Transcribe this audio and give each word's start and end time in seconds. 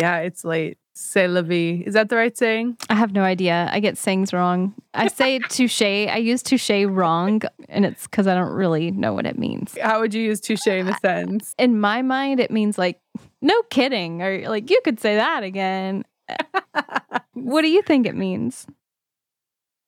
Yeah, 0.00 0.18
it's 0.18 0.44
late. 0.44 0.78
C'est 0.94 1.28
la 1.28 1.42
vie. 1.42 1.82
Is 1.86 1.94
that 1.94 2.08
the 2.08 2.16
right 2.16 2.36
saying? 2.36 2.76
I 2.90 2.94
have 2.94 3.12
no 3.12 3.22
idea. 3.22 3.68
I 3.72 3.78
get 3.78 3.96
sayings 3.96 4.32
wrong. 4.32 4.74
I 4.94 5.06
say 5.08 5.38
touche. 5.48 5.80
I 5.82 6.16
use 6.16 6.42
touche 6.42 6.70
wrong, 6.86 7.42
and 7.68 7.84
it's 7.84 8.04
because 8.08 8.26
I 8.26 8.34
don't 8.34 8.50
really 8.52 8.90
know 8.90 9.12
what 9.12 9.24
it 9.24 9.38
means. 9.38 9.76
How 9.80 10.00
would 10.00 10.12
you 10.12 10.22
use 10.22 10.40
touche 10.40 10.66
in 10.66 10.88
a 10.88 10.98
sentence? 11.00 11.54
In 11.58 11.78
my 11.80 12.02
mind, 12.02 12.40
it 12.40 12.50
means 12.50 12.78
like, 12.78 13.00
no 13.40 13.62
kidding, 13.70 14.22
or 14.22 14.48
like, 14.48 14.70
you 14.70 14.80
could 14.84 14.98
say 14.98 15.14
that 15.14 15.44
again. 15.44 16.04
what 17.34 17.62
do 17.62 17.68
you 17.68 17.82
think 17.82 18.06
it 18.06 18.16
means? 18.16 18.66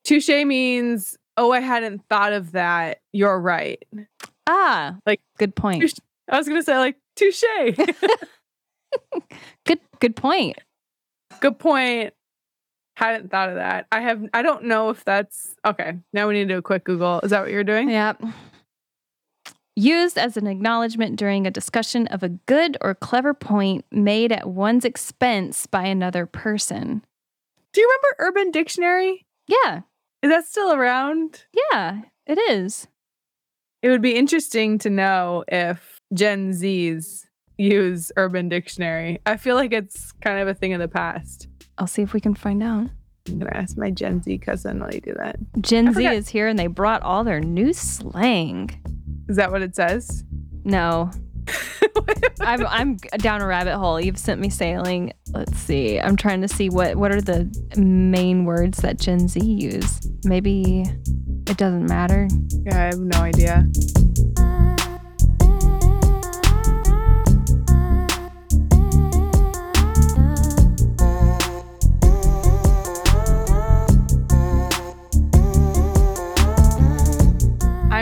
Touche 0.05 0.29
means, 0.29 1.19
oh, 1.37 1.51
I 1.53 1.61
hadn't 1.61 2.03
thought 2.09 2.33
of 2.33 2.53
that. 2.53 3.01
You're 3.13 3.39
right. 3.41 3.83
Ah, 4.47 4.97
Like, 5.07 5.21
good 5.39 5.55
point. 5.57 5.81
touche. 5.83 5.95
I 6.29 6.39
was 6.39 6.47
going 6.47 6.61
to 6.61 6.65
say, 6.65 6.79
like, 6.79 6.97
touche. 7.17 7.43
Good, 9.67 9.81
good 10.01 10.17
point. 10.17 10.59
Good 11.41 11.59
point. 11.59 12.13
Hadn't 12.97 13.31
thought 13.31 13.49
of 13.51 13.55
that. 13.57 13.87
I 13.93 14.01
have, 14.01 14.25
I 14.35 14.43
don't 14.43 14.65
know 14.65 14.91
if 14.91 15.05
that's 15.05 15.55
okay. 15.65 15.95
Now 16.13 16.27
we 16.29 16.35
need 16.35 16.49
to 16.49 16.55
do 16.55 16.59
a 16.59 16.63
quick 16.63 16.85
Google. 16.85 17.21
Is 17.23 17.31
that 17.31 17.41
what 17.43 17.51
you're 17.51 17.65
doing? 17.65 17.89
Yep. 17.91 18.23
Used 19.77 20.19
as 20.19 20.37
an 20.37 20.47
acknowledgement 20.47 21.17
during 21.17 21.47
a 21.47 21.51
discussion 21.51 22.07
of 22.09 22.23
a 22.23 22.29
good 22.29 22.77
or 22.81 22.95
clever 22.95 23.33
point 23.33 23.85
made 23.91 24.33
at 24.33 24.49
one's 24.49 24.85
expense 24.85 25.67
by 25.67 25.85
another 25.85 26.27
person. 26.27 27.03
Do 27.73 27.81
you 27.81 27.87
remember 27.87 28.17
Urban 28.19 28.51
Dictionary? 28.51 29.25
Yeah, 29.47 29.81
Is 30.23 30.31
that 30.31 30.47
still 30.47 30.73
around? 30.73 31.45
yeah, 31.73 32.03
it 32.27 32.39
is. 32.51 32.89
It 33.83 33.89
would 33.89 34.03
be 34.03 34.17
interesting 34.17 34.79
to 34.81 34.91
know 34.91 35.45
if 35.49 36.01
Gen 36.13 36.51
Zs 36.53 37.25
use 37.61 38.11
Urban 38.17 38.49
Dictionary. 38.49 39.21
I 39.27 39.37
feel 39.37 39.55
like 39.57 39.73
it's 39.73 40.13
kind 40.13 40.41
of 40.41 40.49
a 40.49 40.55
thing 40.55 40.73
of 40.73 40.81
the 40.81 40.89
past. 40.89 41.49
I'll 41.79 41.87
see 41.87 42.03
if 42.03 42.13
we 42.13 42.21
can 42.21 42.35
find 42.35 42.63
out. 42.63 42.89
I'm 43.29 43.39
gonna 43.39 43.55
ask 43.55 43.77
my 43.77 43.91
Gen 43.91 44.23
Z 44.23 44.39
cousin 44.39 44.81
while 44.81 44.93
you 44.93 45.01
do 45.01 45.15
that. 45.15 45.37
Gen 45.61 45.93
Z 45.93 46.05
is 46.07 46.29
here 46.29 46.49
and 46.49 46.59
they 46.59 46.67
brought 46.67 47.03
all 47.03 47.23
their 47.23 47.41
new 47.41 47.73
slang. 47.73 48.71
Is 49.29 49.37
that 49.37 49.53
what 49.53 49.63
it 49.63 49.77
says? 49.77 50.25
No, 50.65 51.11
I'm 52.41 52.67
I'm 52.67 52.97
down 52.97 53.43
a 53.43 53.47
rabbit 53.47 53.77
hole. 53.77 54.01
You've 54.01 54.19
sent 54.19 54.41
me 54.41 54.49
sailing. 54.51 55.13
Let's 55.33 55.57
see. 55.59 56.01
I'm 56.01 56.17
trying 56.17 56.41
to 56.41 56.49
see 56.49 56.71
what 56.71 56.97
what 56.97 57.13
are 57.13 57.21
the 57.21 57.49
main 57.77 58.45
words 58.45 58.79
that 58.79 58.99
Gen 58.99 59.29
Z 59.29 59.41
use. 59.41 60.01
Maybe 60.25 60.85
it 61.47 61.57
doesn't 61.57 61.87
matter. 61.87 62.27
yeah, 62.65 62.77
I 62.77 62.85
have 62.87 62.99
no 62.99 63.21
idea. 63.21 63.67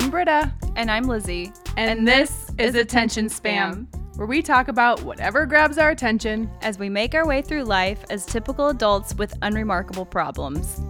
I'm 0.08 0.12
Britta, 0.12 0.50
And 0.74 0.90
I'm 0.90 1.04
Lizzie. 1.04 1.52
and, 1.76 2.08
this 2.08 2.50
is 2.56 2.74
Attention 2.74 3.26
Spam, 3.26 3.86
where 4.16 4.26
we 4.26 4.40
talk 4.40 4.68
about 4.68 5.02
whatever 5.02 5.44
grabs 5.44 5.76
our 5.76 5.90
attention. 5.90 6.50
as 6.62 6.78
we 6.78 6.88
make 6.88 7.14
our 7.14 7.26
way 7.26 7.42
through 7.42 7.64
life 7.64 8.02
as 8.08 8.24
typical 8.24 8.68
adults 8.68 9.14
with 9.16 9.36
unremarkable 9.42 10.06
problems. 10.06 10.80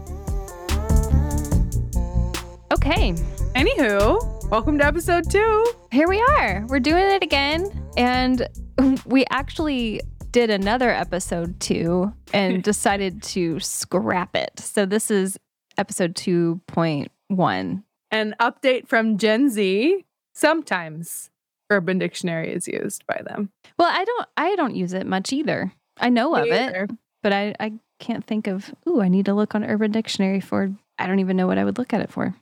Okay, 2.72 3.12
Anywho, 3.56 4.48
welcome 4.50 4.78
to 4.78 4.86
episode 4.86 5.28
two. 5.28 5.66
here 5.91 6.06
we 6.06 6.20
are. 6.20 6.64
We're 6.69 6.78
doing 6.78 7.02
it 7.11 7.24
again. 7.24 7.66
And 7.96 8.46
we 9.05 9.24
actually 9.33 10.00
did 10.30 10.48
another 10.48 10.91
episode 10.91 11.58
two 11.58 12.12
and 12.33 12.62
decided 12.72 13.24
to 13.24 13.58
scrap 13.58 14.36
it. 14.36 14.61
So 14.61 14.86
this 14.86 15.11
is 15.11 15.36
episode 15.77 16.14
2.1. 16.14 17.83
An 18.11 18.34
update 18.41 18.89
from 18.89 19.19
Gen 19.19 19.51
Z. 19.51 20.05
Sometimes 20.35 21.30
Urban 21.70 21.98
Dictionary 21.98 22.52
is 22.52 22.69
used 22.69 23.07
by 23.07 23.20
them. 23.24 23.51
Well, 23.79 23.91
I 23.91 24.05
don't 24.05 24.29
I 24.36 24.57
don't 24.57 24.77
use 24.77 24.92
it 24.92 25.07
much 25.07 25.33
either. 25.33 25.73
I 26.01 26.08
know 26.08 26.35
of 26.35 26.45
Me 26.45 26.51
it, 26.51 26.91
but 27.23 27.33
I, 27.33 27.55
I 27.58 27.73
can't 27.98 28.24
think 28.24 28.46
of, 28.46 28.73
ooh, 28.89 29.01
I 29.01 29.08
need 29.08 29.27
to 29.27 29.35
look 29.35 29.55
on 29.55 29.64
Urban 29.64 29.91
Dictionary 29.91 30.41
for 30.41 30.73
I 30.98 31.07
don't 31.07 31.19
even 31.19 31.36
know 31.36 31.46
what 31.46 31.58
I 31.58 31.64
would 31.64 31.79
look 31.79 31.92
at 31.92 32.01
it 32.01 32.13
for. 32.13 32.35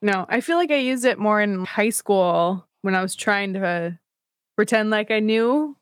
No, 0.00 0.26
I 0.28 0.40
feel 0.40 0.56
like 0.56 0.70
I 0.70 0.76
used 0.76 1.04
it 1.04 1.18
more 1.18 1.40
in 1.40 1.64
high 1.64 1.90
school 1.90 2.66
when 2.82 2.94
I 2.94 3.02
was 3.02 3.14
trying 3.14 3.52
to 3.54 3.98
pretend 4.56 4.90
like 4.90 5.10
I 5.10 5.20
knew 5.20 5.76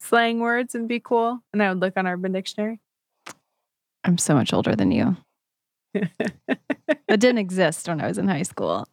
slang 0.00 0.40
words 0.40 0.74
and 0.74 0.88
be 0.88 1.00
cool. 1.00 1.40
And 1.52 1.62
I 1.62 1.68
would 1.68 1.80
look 1.80 1.96
on 1.96 2.06
Urban 2.06 2.32
Dictionary. 2.32 2.80
I'm 4.02 4.18
so 4.18 4.34
much 4.34 4.52
older 4.52 4.74
than 4.74 4.90
you. 4.90 5.16
It 5.94 7.18
didn't 7.18 7.38
exist 7.38 7.88
when 7.88 8.00
I 8.00 8.06
was 8.06 8.18
in 8.18 8.28
high 8.28 8.42
school. 8.44 8.86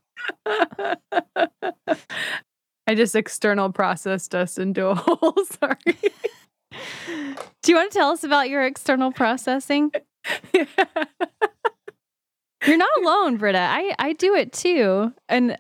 I 2.88 2.96
just 2.96 3.16
external 3.16 3.72
processed 3.72 4.34
us 4.34 4.58
into 4.58 4.88
a 4.88 4.96
hole. 4.97 5.35
Sorry. 5.46 5.78
Do 7.62 7.72
you 7.72 7.75
want 7.75 7.91
to 7.91 7.97
tell 7.97 8.09
us 8.09 8.24
about 8.24 8.50
your 8.50 8.63
external 8.63 9.12
processing? 9.12 9.91
Yeah. 10.53 10.66
You're 12.66 12.78
not 12.78 12.90
alone, 12.97 13.38
Britta. 13.38 13.59
I, 13.59 13.94
I 14.00 14.14
do 14.14 14.34
it 14.35 14.52
too. 14.52 15.14
And 15.29 15.58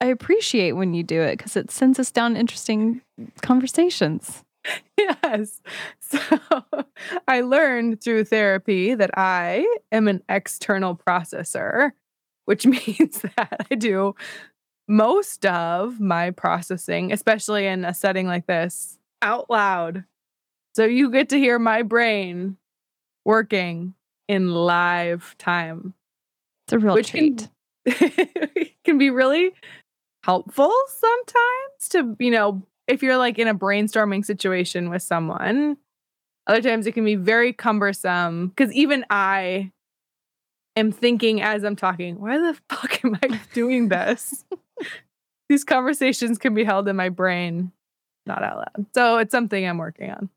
I 0.00 0.06
appreciate 0.06 0.72
when 0.72 0.92
you 0.92 1.04
do 1.04 1.20
it 1.22 1.38
because 1.38 1.56
it 1.56 1.70
sends 1.70 1.98
us 2.00 2.10
down 2.10 2.36
interesting 2.36 3.00
conversations. 3.42 4.42
yes. 4.98 5.60
So 6.00 6.18
I 7.28 7.40
learned 7.40 8.02
through 8.02 8.24
therapy 8.24 8.94
that 8.94 9.10
I 9.18 9.66
am 9.90 10.08
an 10.08 10.22
external 10.28 10.96
processor, 10.96 11.92
which 12.44 12.66
means 12.66 13.22
that 13.36 13.66
I 13.70 13.74
do 13.74 14.14
most 14.88 15.46
of 15.46 16.00
my 16.00 16.30
processing, 16.30 17.12
especially 17.12 17.66
in 17.66 17.84
a 17.84 17.94
setting 17.94 18.26
like 18.26 18.46
this, 18.46 18.98
out 19.22 19.48
loud. 19.48 20.04
So 20.74 20.84
you 20.84 21.10
get 21.10 21.28
to 21.30 21.38
hear 21.38 21.58
my 21.58 21.82
brain 21.82 22.56
working 23.24 23.94
in 24.28 24.48
live 24.52 25.36
time, 25.38 25.94
It's 26.66 26.72
a 26.72 26.78
real 26.78 26.94
which 26.94 27.12
can, 27.12 27.36
treat. 27.84 28.74
can 28.84 28.98
be 28.98 29.10
really 29.10 29.52
helpful 30.24 30.72
sometimes 30.88 31.88
to, 31.90 32.16
you 32.18 32.30
know, 32.30 32.62
if 32.92 33.02
you're 33.02 33.16
like 33.16 33.38
in 33.38 33.48
a 33.48 33.54
brainstorming 33.54 34.24
situation 34.24 34.90
with 34.90 35.02
someone. 35.02 35.78
Other 36.46 36.60
times 36.60 36.86
it 36.86 36.92
can 36.92 37.04
be 37.04 37.14
very 37.14 37.52
cumbersome 37.52 38.48
because 38.48 38.72
even 38.72 39.04
I 39.10 39.72
am 40.76 40.92
thinking 40.92 41.40
as 41.40 41.64
I'm 41.64 41.76
talking, 41.76 42.20
why 42.20 42.38
the 42.38 42.58
fuck 42.68 43.04
am 43.04 43.18
I 43.22 43.40
doing 43.54 43.88
this? 43.88 44.44
These 45.48 45.64
conversations 45.64 46.38
can 46.38 46.54
be 46.54 46.64
held 46.64 46.88
in 46.88 46.96
my 46.96 47.08
brain, 47.08 47.72
not 48.26 48.42
out 48.42 48.56
loud. 48.56 48.86
So 48.94 49.18
it's 49.18 49.32
something 49.32 49.66
I'm 49.66 49.78
working 49.78 50.10
on. 50.10 50.30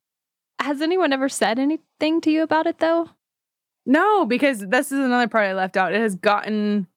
Has 0.59 0.81
anyone 0.81 1.13
ever 1.13 1.29
said 1.29 1.59
anything 1.59 2.21
to 2.21 2.31
you 2.31 2.43
about 2.43 2.67
it 2.67 2.79
though? 2.79 3.09
No, 3.85 4.25
because 4.25 4.65
this 4.67 4.91
is 4.91 4.99
another 4.99 5.27
part 5.27 5.45
I 5.45 5.53
left 5.53 5.77
out. 5.77 5.93
It 5.93 6.01
has 6.01 6.15
gotten 6.15 6.87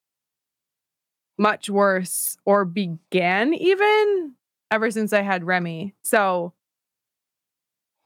much 1.39 1.71
worse 1.71 2.37
or 2.45 2.65
began 2.65 3.55
even 3.55 4.35
ever 4.71 4.91
since 4.91 5.13
I 5.13 5.23
had 5.23 5.45
Remy. 5.45 5.95
So 6.05 6.53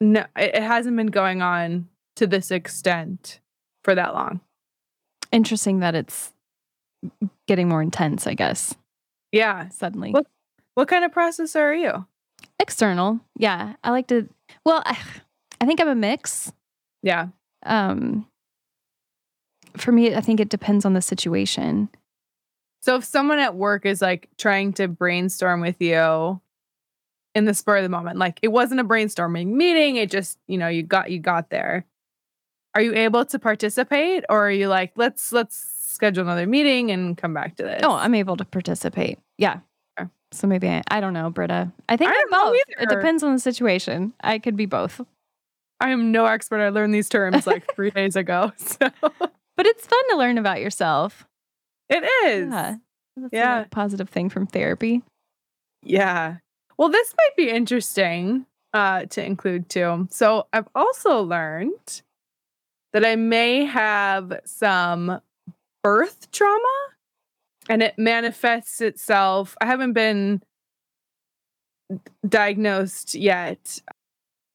no, 0.00 0.20
it 0.36 0.54
it 0.56 0.62
hasn't 0.62 0.96
been 0.96 1.06
going 1.08 1.42
on 1.42 1.88
to 2.16 2.26
this 2.26 2.50
extent 2.50 3.40
for 3.84 3.94
that 3.94 4.14
long. 4.14 4.40
Interesting 5.30 5.80
that 5.80 5.94
it's 5.94 6.32
getting 7.48 7.68
more 7.68 7.82
intense, 7.82 8.26
I 8.26 8.34
guess, 8.34 8.74
Yeah. 9.32 9.68
suddenly. 9.70 10.10
What- 10.12 10.26
What 10.74 10.88
kind 10.88 11.04
of 11.04 11.10
processor 11.12 11.60
are 11.60 11.74
you? 11.74 12.06
External. 12.58 13.20
Yeah. 13.36 13.74
I 13.84 13.90
like 13.90 14.06
to, 14.08 14.28
well, 14.64 14.82
I, 14.86 14.98
I 15.60 15.66
think 15.66 15.80
I'm 15.80 15.88
a 15.88 15.94
mix. 15.94 16.50
Yeah. 17.02 17.28
Um, 17.66 18.26
for 19.76 19.92
me, 19.92 20.14
I 20.14 20.20
think 20.22 20.40
it 20.40 20.48
depends 20.48 20.84
on 20.86 20.94
the 20.94 21.02
situation. 21.02 21.88
So 22.82 22.96
if 22.96 23.04
someone 23.04 23.38
at 23.38 23.54
work 23.54 23.84
is 23.84 24.00
like 24.00 24.28
trying 24.38 24.72
to 24.74 24.88
brainstorm 24.88 25.60
with 25.60 25.80
you 25.80 26.40
in 27.34 27.44
the 27.46 27.54
spur 27.54 27.78
of 27.78 27.82
the 27.82 27.88
moment, 27.88 28.18
like 28.18 28.38
it 28.42 28.48
wasn't 28.48 28.80
a 28.80 28.84
brainstorming 28.84 29.48
meeting, 29.48 29.96
it 29.96 30.10
just, 30.10 30.38
you 30.48 30.58
know, 30.58 30.68
you 30.68 30.82
got 30.82 31.10
you 31.10 31.18
got 31.18 31.50
there. 31.50 31.84
Are 32.74 32.80
you 32.82 32.94
able 32.94 33.24
to 33.26 33.38
participate 33.38 34.24
or 34.30 34.46
are 34.46 34.50
you 34.50 34.68
like, 34.68 34.92
let's 34.96 35.32
let's 35.32 35.56
schedule 35.56 36.22
another 36.24 36.46
meeting 36.46 36.90
and 36.90 37.16
come 37.16 37.34
back 37.34 37.56
to 37.56 37.62
this? 37.62 37.80
Oh, 37.84 37.92
I'm 37.92 38.14
able 38.14 38.36
to 38.36 38.44
participate. 38.44 39.18
Yeah. 39.38 39.60
Okay. 40.00 40.08
So 40.32 40.46
maybe 40.46 40.68
I, 40.68 40.82
I 40.90 41.00
don't 41.00 41.12
know, 41.12 41.28
Britta. 41.30 41.70
I 41.88 41.96
think 41.96 42.10
I 42.10 42.14
I'm 42.14 42.30
don't 42.30 42.52
both. 42.52 42.60
It 42.80 42.88
depends 42.88 43.22
on 43.22 43.32
the 43.34 43.38
situation. 43.40 44.12
I 44.22 44.38
could 44.38 44.56
be 44.56 44.66
both. 44.66 45.00
I 45.80 45.90
am 45.90 46.12
no 46.12 46.26
expert. 46.26 46.60
I 46.60 46.68
learned 46.70 46.94
these 46.94 47.08
terms 47.08 47.46
like 47.46 47.64
three 47.74 47.90
days 47.90 48.16
ago. 48.16 48.52
So 48.58 48.88
But 49.54 49.66
it's 49.66 49.86
fun 49.86 50.10
to 50.10 50.16
learn 50.16 50.38
about 50.38 50.60
yourself. 50.60 51.26
it 51.90 52.02
is. 52.26 52.50
Yeah. 52.50 52.76
That's 53.16 53.28
Yeah. 53.32 53.60
a 53.62 53.68
positive 53.68 54.08
thing 54.08 54.30
from 54.30 54.46
therapy. 54.46 55.02
Yeah. 55.82 56.36
Well, 56.82 56.90
this 56.90 57.14
might 57.16 57.36
be 57.36 57.48
interesting 57.48 58.44
uh, 58.74 59.04
to 59.04 59.24
include 59.24 59.68
too. 59.68 60.08
So 60.10 60.48
I've 60.52 60.66
also 60.74 61.22
learned 61.22 62.02
that 62.92 63.04
I 63.04 63.14
may 63.14 63.66
have 63.66 64.40
some 64.44 65.20
birth 65.84 66.32
trauma 66.32 66.88
and 67.68 67.84
it 67.84 67.94
manifests 67.98 68.80
itself. 68.80 69.56
I 69.60 69.66
haven't 69.66 69.92
been 69.92 70.42
diagnosed 72.28 73.14
yet, 73.14 73.80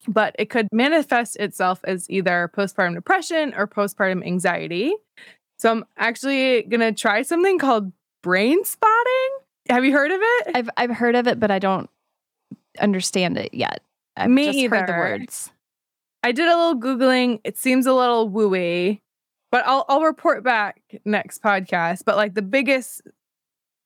but 0.06 0.35
it 0.38 0.50
could 0.50 0.68
manifest 0.74 1.38
itself 1.38 1.79
as 1.85 2.09
either 2.09 2.51
postpartum 2.53 2.95
depression 2.95 3.53
or 3.56 3.68
postpartum 3.68 4.27
anxiety. 4.27 4.94
So 5.59 5.71
I'm 5.71 5.85
actually 5.95 6.63
going 6.63 6.81
to 6.81 6.91
try 6.91 7.21
something 7.21 7.57
called 7.57 7.94
brain 8.21 8.65
spotting. 8.65 9.29
Have 9.69 9.85
you 9.85 9.94
heard 9.94 10.12
of 10.12 10.19
it? 10.21 10.47
I've 10.56 10.69
I've 10.75 10.91
heard 10.91 11.15
of 11.15 11.27
it, 11.27 11.39
but 11.39 11.51
I 11.51 11.59
don't 11.59 11.89
understand 12.79 13.38
it 13.38 13.53
yet. 13.53 13.81
I've 14.15 14.29
Me 14.29 14.45
just 14.45 14.74
heard 14.74 14.88
the 14.88 14.94
words. 14.94 15.51
I 16.24 16.31
did 16.31 16.47
a 16.47 16.57
little 16.57 16.79
googling. 16.79 17.39
It 17.44 17.57
seems 17.57 17.85
a 17.85 17.94
little 17.94 18.29
wooey, 18.29 19.01
but 19.51 19.65
I'll 19.65 19.85
I'll 19.88 20.01
report 20.01 20.44
back 20.44 20.81
next 21.06 21.41
podcast. 21.41 22.03
But 22.06 22.18
like 22.18 22.33
the 22.33 22.41
biggest 22.41 23.01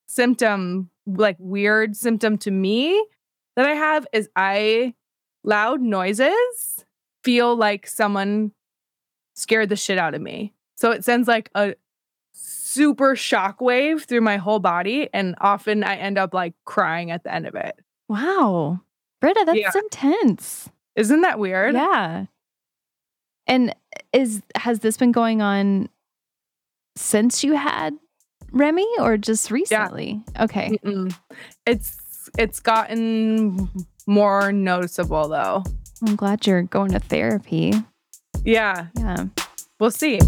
symptom, 0.08 0.90
like 1.06 1.36
weird 1.40 1.96
symptom 1.96 2.38
to 2.40 2.52
me 2.52 3.06
that 3.56 3.66
I 3.66 3.74
have 3.74 4.08
is 4.14 4.30
I 4.36 4.94
loud 5.44 5.82
noises 5.82 6.86
feel 7.24 7.56
like 7.56 7.88
someone 7.88 8.52
scared 9.36 9.70
the 9.70 9.76
shit 9.76 9.98
out 9.98 10.14
of 10.16 10.22
me. 10.22 10.54
So 10.76 10.92
it 10.92 11.04
sends 11.04 11.28
like 11.28 11.50
a 11.56 11.76
super 12.34 13.16
shockwave 13.16 14.06
through 14.06 14.22
my 14.22 14.38
whole 14.38 14.60
body, 14.60 15.10
and 15.14 15.36
often 15.42 15.84
I 15.84 15.98
end 15.98 16.18
up 16.18 16.34
like 16.34 16.54
crying 16.66 17.12
at 17.12 17.24
the 17.24 17.34
end 17.34 17.46
of 17.46 17.56
it. 17.56 17.78
Wow. 18.12 18.82
Britta, 19.22 19.44
that's 19.46 19.58
Yeah. 19.58 19.72
intense. 19.76 20.70
Isn't 20.98 21.22
that 21.22 21.40
weird? 21.40 21.74
Yeah. 21.76 22.26
And 23.48 23.74
is 24.12 24.42
has 24.56 24.80
this 24.80 24.98
been 24.98 25.14
going 25.14 25.42
on 25.42 25.88
since 26.98 27.42
you 27.44 27.54
had 27.54 27.96
Remy 28.52 28.86
or 29.00 29.16
just 29.18 29.50
recently? 29.50 30.22
Okay. 30.38 30.78
Mm-mm. 30.84 31.16
It's 31.66 31.98
it's 32.38 32.60
gotten 32.60 33.70
more 34.06 34.52
noticeable 34.52 35.30
though. 35.30 35.64
I'm 36.06 36.18
glad 36.18 36.46
you're 36.46 36.64
going 36.64 36.92
to 36.92 37.00
therapy. 37.00 37.74
Yeah, 38.44 38.88
Yeah. 38.98 39.28
we'll 39.80 39.92
see. 39.92 40.20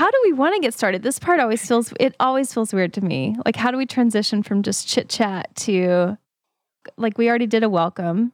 How 0.00 0.10
do 0.10 0.18
we 0.24 0.32
want 0.32 0.54
to 0.54 0.62
get 0.62 0.72
started? 0.72 1.02
This 1.02 1.18
part 1.18 1.40
always 1.40 1.68
feels 1.68 1.92
it 2.00 2.16
always 2.18 2.54
feels 2.54 2.72
weird 2.72 2.94
to 2.94 3.02
me. 3.02 3.36
Like 3.44 3.54
how 3.54 3.70
do 3.70 3.76
we 3.76 3.84
transition 3.84 4.42
from 4.42 4.62
just 4.62 4.88
chit 4.88 5.10
chat 5.10 5.54
to 5.56 6.16
like 6.96 7.18
we 7.18 7.28
already 7.28 7.46
did 7.46 7.62
a 7.62 7.68
welcome. 7.68 8.32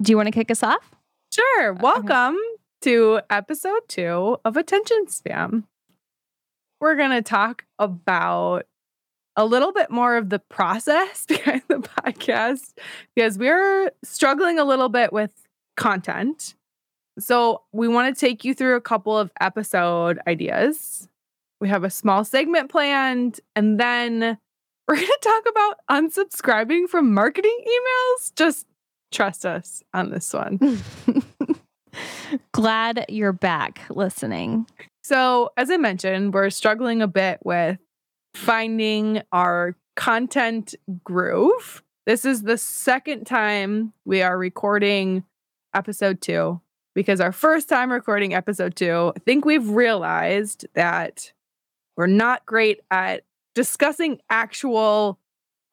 Do 0.00 0.10
you 0.10 0.16
want 0.16 0.28
to 0.28 0.32
kick 0.32 0.50
us 0.50 0.62
off? 0.62 0.92
Sure. 1.30 1.72
Uh, 1.72 1.78
welcome 1.82 2.38
to 2.80 3.20
episode 3.28 3.82
two 3.86 4.38
of 4.46 4.56
Attention 4.56 5.04
Spam. 5.08 5.64
We're 6.80 6.96
going 6.96 7.10
to 7.10 7.20
talk 7.20 7.66
about 7.78 8.64
a 9.36 9.44
little 9.44 9.72
bit 9.72 9.90
more 9.90 10.16
of 10.16 10.30
the 10.30 10.38
process 10.38 11.26
behind 11.28 11.64
the 11.68 11.80
podcast 11.80 12.78
because 13.14 13.36
we're 13.36 13.90
struggling 14.02 14.58
a 14.58 14.64
little 14.64 14.88
bit 14.88 15.12
with 15.12 15.34
content. 15.76 16.54
So, 17.20 17.62
we 17.72 17.88
want 17.88 18.14
to 18.14 18.18
take 18.20 18.44
you 18.44 18.54
through 18.54 18.76
a 18.76 18.80
couple 18.80 19.16
of 19.16 19.30
episode 19.40 20.18
ideas. 20.26 21.08
We 21.60 21.68
have 21.68 21.84
a 21.84 21.90
small 21.90 22.24
segment 22.24 22.70
planned, 22.70 23.40
and 23.54 23.78
then 23.78 24.38
we're 24.88 24.96
going 24.96 25.06
to 25.06 25.18
talk 25.22 25.44
about 25.48 25.76
unsubscribing 25.90 26.88
from 26.88 27.12
marketing 27.12 27.56
emails. 27.66 28.34
Just 28.34 28.66
trust 29.12 29.44
us 29.44 29.82
on 29.92 30.10
this 30.10 30.32
one. 30.32 30.82
Glad 32.52 33.06
you're 33.08 33.32
back 33.32 33.82
listening. 33.90 34.66
So, 35.02 35.50
as 35.56 35.70
I 35.70 35.76
mentioned, 35.76 36.34
we're 36.34 36.50
struggling 36.50 37.02
a 37.02 37.08
bit 37.08 37.40
with 37.44 37.78
finding 38.34 39.22
our 39.32 39.76
content 39.96 40.74
groove. 41.04 41.82
This 42.06 42.24
is 42.24 42.42
the 42.42 42.56
second 42.56 43.26
time 43.26 43.92
we 44.04 44.22
are 44.22 44.38
recording 44.38 45.24
episode 45.74 46.20
two 46.20 46.60
because 47.00 47.18
our 47.18 47.32
first 47.32 47.66
time 47.66 47.90
recording 47.90 48.34
episode 48.34 48.76
two, 48.76 49.10
I 49.16 49.18
think 49.20 49.46
we've 49.46 49.66
realized 49.70 50.66
that 50.74 51.32
we're 51.96 52.06
not 52.06 52.44
great 52.44 52.80
at 52.90 53.22
discussing 53.54 54.20
actual 54.28 55.18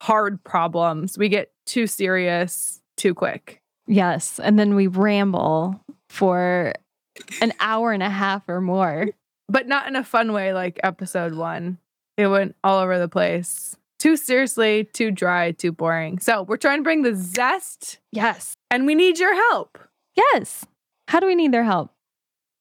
hard 0.02 0.42
problems. 0.46 1.18
We 1.18 1.28
get 1.28 1.52
too 1.66 1.86
serious 1.86 2.82
too 2.96 3.14
quick. 3.14 3.62
Yes. 3.88 4.40
And 4.40 4.58
then 4.58 4.74
we 4.74 4.88
ramble 4.88 5.82
for 6.10 6.72
an 7.42 7.52
hour 7.60 7.92
and 7.92 8.02
a 8.04 8.10
half 8.10 8.48
or 8.48 8.62
more. 8.62 9.08
but 9.50 9.68
not 9.68 9.86
in 9.90 9.98
a 9.98 10.04
fun 10.06 10.32
way 10.32 10.54
like 10.54 10.80
episode 10.82 11.34
one. 11.34 11.78
It 12.16 12.28
went 12.28 12.56
all 12.64 12.80
over 12.80 12.98
the 13.00 13.10
place. 13.10 13.76
Too 14.00 14.16
seriously, 14.16 14.86
too 14.94 15.12
dry, 15.12 15.52
too 15.52 15.74
boring. 15.74 16.20
So 16.20 16.44
we're 16.44 16.56
trying 16.56 16.80
to 16.80 16.84
bring 16.84 17.02
the 17.02 17.16
zest 17.16 18.00
Yes. 18.14 18.54
and 18.72 18.86
we 18.86 18.96
need 18.96 19.20
your 19.20 19.36
help. 19.50 19.78
Yes. 20.16 20.66
How 21.08 21.20
do 21.20 21.28
we 21.28 21.36
need 21.36 21.52
their 21.52 21.64
help? 21.64 21.92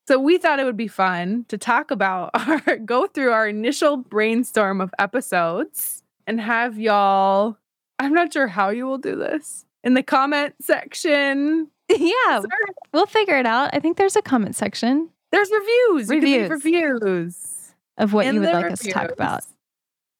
So 0.08 0.20
we 0.20 0.38
thought 0.38 0.60
it 0.60 0.64
would 0.64 0.76
be 0.76 0.88
fun 0.88 1.46
to 1.48 1.58
talk 1.58 1.90
about 1.90 2.31
our 2.34 2.76
go 2.78 3.06
through 3.06 3.32
our 3.32 3.48
initial 3.48 3.96
brainstorm 3.96 4.81
of 4.81 4.94
episodes 4.98 6.02
and 6.26 6.40
have 6.40 6.78
y'all 6.78 7.58
I'm 7.98 8.12
not 8.12 8.32
sure 8.32 8.46
how 8.46 8.70
you 8.70 8.87
will 8.87 8.98
do 8.98 9.16
this. 9.16 9.64
In 9.82 9.94
the 9.94 10.02
comment 10.02 10.54
section. 10.60 11.69
yeah, 11.88 12.40
Sir, 12.40 12.48
we'll 12.93 13.06
figure 13.06 13.38
it 13.38 13.46
out. 13.46 13.70
I 13.72 13.81
think 13.81 13.96
there's 13.96 14.16
a 14.16 14.22
comment 14.22 14.56
section 14.56 15.08
There's 15.32 15.50
reviews. 15.50 16.10
You 16.10 16.20
can 16.20 16.25
leave 16.25 16.50
Reviews. 16.50 17.00
reviews. 17.00 17.75
of 17.96 18.12
what 18.12 18.26
you 18.26 18.40
would 18.40 18.52
like 18.52 18.72
us 18.72 18.81
to 18.81 18.90
talk 18.90 19.10
about. 19.10 19.44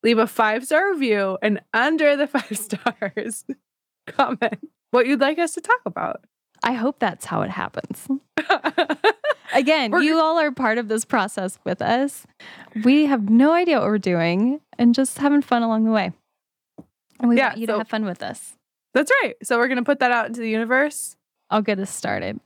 Leave 0.02 0.19
a 0.19 0.26
five 0.26 0.64
star 0.64 0.93
review 0.93 1.38
and 1.43 1.61
under 1.75 2.17
the 2.17 2.26
five 2.26 2.56
stars, 2.56 3.44
comment 4.06 4.70
what 4.90 5.06
you'd 5.06 5.20
like 5.20 5.38
us 5.38 5.55
to 5.55 5.61
talk 5.61 5.81
about. 5.84 6.25
I 6.66 6.72
hope 6.74 6.98
that's 6.98 7.24
how 7.24 7.42
it 7.42 7.50
happens. 7.50 8.06
Again, 9.54 9.90
We're- 9.90 10.04
you 10.04 10.18
all 10.18 10.38
are 10.38 10.50
part 10.50 10.76
of 10.78 10.88
this 10.88 11.04
process 11.04 11.58
with 11.64 11.80
us. 11.80 12.26
We 12.84 13.06
have 13.06 13.30
no 13.30 13.52
idea 13.52 13.78
what 13.78 13.86
we're 13.86 13.98
doing 13.98 14.60
and 14.78 14.94
just 14.94 15.18
having 15.18 15.40
fun 15.42 15.62
along 15.62 15.84
the 15.84 15.92
way. 15.92 16.12
And 17.20 17.28
we 17.30 17.36
Yeah, 17.38 17.48
want 17.48 17.58
you 17.58 17.66
so- 17.66 17.72
to 17.74 17.78
have 17.78 17.88
fun 17.88 18.04
with 18.04 18.22
us. 18.22 18.55
That's 18.93 19.10
right. 19.22 19.34
So 19.43 19.58
we're 19.58 19.69
going 19.69 19.79
to 19.79 19.84
put 19.84 20.00
that 20.00 20.10
out 20.10 20.26
into 20.26 20.41
the 20.41 20.48
universe. 20.50 21.17
I'll 21.50 21.62
get 21.62 21.79
us 21.79 21.94
started. 21.94 22.41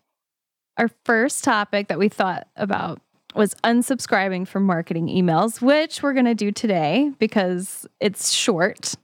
Our 0.77 0.91
first 1.05 1.43
topic 1.45 1.89
that 1.89 1.99
we 1.99 2.09
thought 2.09 2.47
about 2.57 3.01
was 3.35 3.55
unsubscribing 3.65 4.47
from 4.47 4.65
marketing 4.65 5.07
emails, 5.09 5.61
which 5.63 6.03
we're 6.03 6.13
going 6.13 6.25
to 6.27 6.35
do 6.35 6.51
today 6.53 7.13
because 7.19 7.87
it's 8.01 8.31
short. 8.33 8.95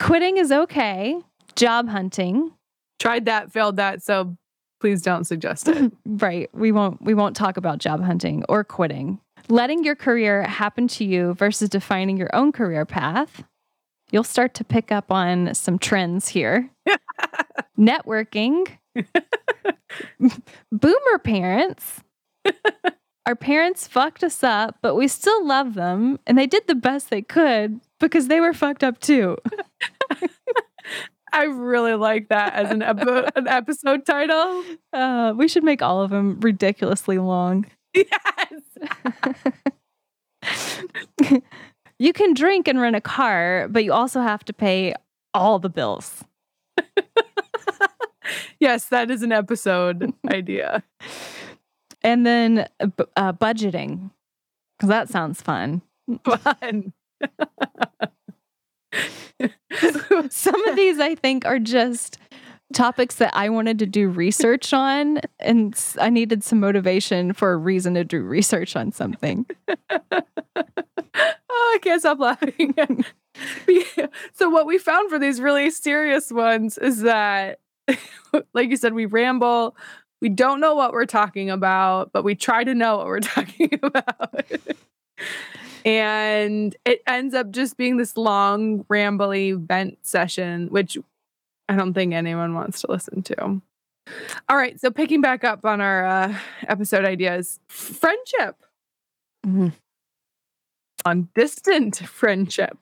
Quitting 0.00 0.36
is 0.36 0.50
okay. 0.52 1.16
Job 1.56 1.88
hunting, 1.88 2.52
Tried 3.00 3.24
that, 3.26 3.52
failed 3.52 3.76
that. 3.76 4.02
So 4.02 4.36
please 4.80 5.02
don't 5.02 5.24
suggest 5.24 5.68
it. 5.68 5.92
right? 6.06 6.50
We 6.54 6.72
won't 6.72 7.02
we 7.02 7.14
won't 7.14 7.36
talk 7.36 7.56
about 7.56 7.78
job 7.78 8.02
hunting 8.02 8.44
or 8.48 8.64
quitting. 8.64 9.20
Letting 9.48 9.84
your 9.84 9.94
career 9.94 10.42
happen 10.42 10.88
to 10.88 11.04
you 11.04 11.34
versus 11.34 11.68
defining 11.68 12.16
your 12.16 12.34
own 12.34 12.52
career 12.52 12.84
path. 12.84 13.42
You'll 14.10 14.24
start 14.24 14.54
to 14.54 14.64
pick 14.64 14.90
up 14.90 15.12
on 15.12 15.54
some 15.54 15.78
trends 15.78 16.28
here. 16.28 16.70
Networking. 17.78 18.66
Boomer 20.72 21.18
parents. 21.22 22.02
Our 23.26 23.36
parents 23.36 23.86
fucked 23.86 24.24
us 24.24 24.42
up, 24.42 24.78
but 24.80 24.94
we 24.94 25.06
still 25.06 25.46
love 25.46 25.74
them 25.74 26.18
and 26.26 26.38
they 26.38 26.46
did 26.46 26.66
the 26.66 26.74
best 26.74 27.10
they 27.10 27.20
could 27.20 27.80
because 28.00 28.28
they 28.28 28.40
were 28.40 28.54
fucked 28.54 28.82
up 28.82 29.00
too. 29.00 29.36
I 31.32 31.44
really 31.44 31.94
like 31.94 32.28
that 32.28 32.54
as 32.54 32.70
an, 32.70 32.82
epi- 32.82 33.30
an 33.36 33.48
episode 33.48 34.04
title. 34.06 34.64
Uh, 34.92 35.34
we 35.36 35.48
should 35.48 35.64
make 35.64 35.82
all 35.82 36.02
of 36.02 36.10
them 36.10 36.38
ridiculously 36.40 37.18
long. 37.18 37.66
Yes. 37.94 38.62
you 41.98 42.12
can 42.12 42.34
drink 42.34 42.68
and 42.68 42.80
rent 42.80 42.96
a 42.96 43.00
car, 43.00 43.68
but 43.70 43.84
you 43.84 43.92
also 43.92 44.20
have 44.20 44.44
to 44.44 44.52
pay 44.52 44.94
all 45.34 45.58
the 45.58 45.70
bills. 45.70 46.24
Yes, 48.60 48.86
that 48.86 49.10
is 49.10 49.22
an 49.22 49.32
episode 49.32 50.12
idea. 50.30 50.82
And 52.02 52.26
then 52.26 52.68
uh, 52.80 52.88
uh, 53.16 53.32
budgeting, 53.32 54.10
because 54.76 54.88
that 54.88 55.08
sounds 55.08 55.40
fun. 55.40 55.82
Fun. 56.24 56.92
Some 60.30 60.68
of 60.68 60.76
these 60.76 60.98
I 60.98 61.14
think 61.14 61.44
are 61.44 61.58
just 61.58 62.18
topics 62.72 63.16
that 63.16 63.34
I 63.34 63.48
wanted 63.48 63.78
to 63.78 63.86
do 63.86 64.08
research 64.08 64.72
on, 64.72 65.20
and 65.40 65.78
I 65.98 66.10
needed 66.10 66.44
some 66.44 66.60
motivation 66.60 67.32
for 67.32 67.52
a 67.52 67.56
reason 67.56 67.94
to 67.94 68.04
do 68.04 68.20
research 68.20 68.76
on 68.76 68.92
something. 68.92 69.46
oh, 69.68 70.22
I 71.14 71.78
can't 71.82 72.00
stop 72.00 72.18
laughing. 72.18 72.74
so 74.34 74.50
what 74.50 74.66
we 74.66 74.78
found 74.78 75.10
for 75.10 75.18
these 75.18 75.40
really 75.40 75.70
serious 75.70 76.30
ones 76.30 76.78
is 76.78 77.02
that, 77.02 77.60
like 78.52 78.70
you 78.70 78.76
said, 78.76 78.94
we 78.94 79.06
ramble. 79.06 79.76
We 80.20 80.28
don't 80.28 80.60
know 80.60 80.74
what 80.74 80.92
we're 80.92 81.06
talking 81.06 81.48
about, 81.48 82.12
but 82.12 82.24
we 82.24 82.34
try 82.34 82.64
to 82.64 82.74
know 82.74 82.98
what 82.98 83.06
we're 83.06 83.20
talking 83.20 83.78
about. 83.82 84.44
And 85.84 86.76
it 86.84 87.02
ends 87.06 87.34
up 87.34 87.50
just 87.50 87.76
being 87.76 87.96
this 87.96 88.16
long, 88.16 88.84
rambly 88.84 89.58
vent 89.58 89.98
session, 90.06 90.68
which 90.68 90.96
I 91.68 91.76
don't 91.76 91.94
think 91.94 92.14
anyone 92.14 92.54
wants 92.54 92.80
to 92.82 92.90
listen 92.90 93.22
to. 93.24 93.60
All 94.48 94.56
right, 94.56 94.80
so 94.80 94.90
picking 94.90 95.20
back 95.20 95.44
up 95.44 95.64
on 95.64 95.80
our 95.80 96.06
uh, 96.06 96.34
episode 96.66 97.04
ideas, 97.04 97.60
friendship. 97.68 98.56
Mm-hmm. 99.46 99.68
On 101.04 101.28
distant 101.34 101.96
friendship, 101.96 102.76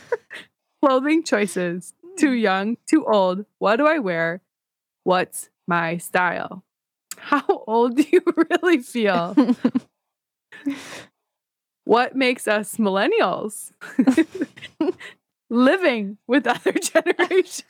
clothing 0.82 1.22
choices. 1.22 1.94
Too 2.18 2.32
young, 2.32 2.76
too 2.86 3.06
old. 3.06 3.46
What 3.58 3.76
do 3.76 3.86
I 3.86 3.98
wear? 3.98 4.40
What's 5.04 5.48
my 5.66 5.96
style? 5.96 6.64
How 7.16 7.64
old 7.66 7.96
do 7.96 8.04
you 8.10 8.20
really 8.50 8.78
feel? 8.78 9.36
what 11.90 12.14
makes 12.14 12.46
us 12.46 12.76
millennials? 12.76 13.72
Living 15.50 16.18
with 16.28 16.46
other 16.46 16.70
generations. 16.72 17.64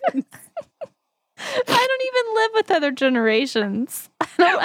I 1.39 1.87
don't 1.89 2.03
even 2.07 2.35
live 2.35 2.51
with 2.53 2.71
other 2.71 2.91
generations. 2.91 4.11
I 4.21 4.27
don't 4.37 4.61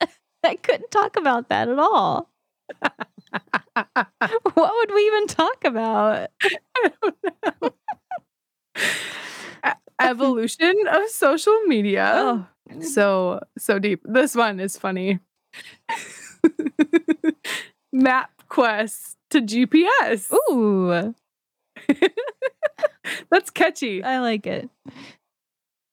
have. 0.00 0.08
I 0.44 0.56
couldn't 0.56 0.90
talk 0.90 1.16
about 1.16 1.50
that 1.50 1.68
at 1.68 1.78
all. 1.78 2.30
what 4.54 4.72
would 4.74 4.94
we 4.94 5.02
even 5.02 5.26
talk 5.26 5.64
about? 5.66 6.30
I 6.42 6.90
don't 7.02 7.16
know. 7.62 7.72
Evolution 10.00 10.74
of 10.88 11.08
social 11.10 11.60
media. 11.66 12.12
Oh, 12.14 12.46
So 12.80 13.40
so 13.58 13.78
deep. 13.78 14.00
This 14.04 14.34
one 14.34 14.60
is 14.60 14.78
funny. 14.78 15.18
Map 17.92 18.30
quest 18.48 19.16
to 19.30 19.40
GPS. 19.40 20.32
ooh, 20.50 21.14
That's 23.30 23.50
catchy. 23.50 24.02
I 24.02 24.20
like 24.20 24.46
it. 24.46 24.68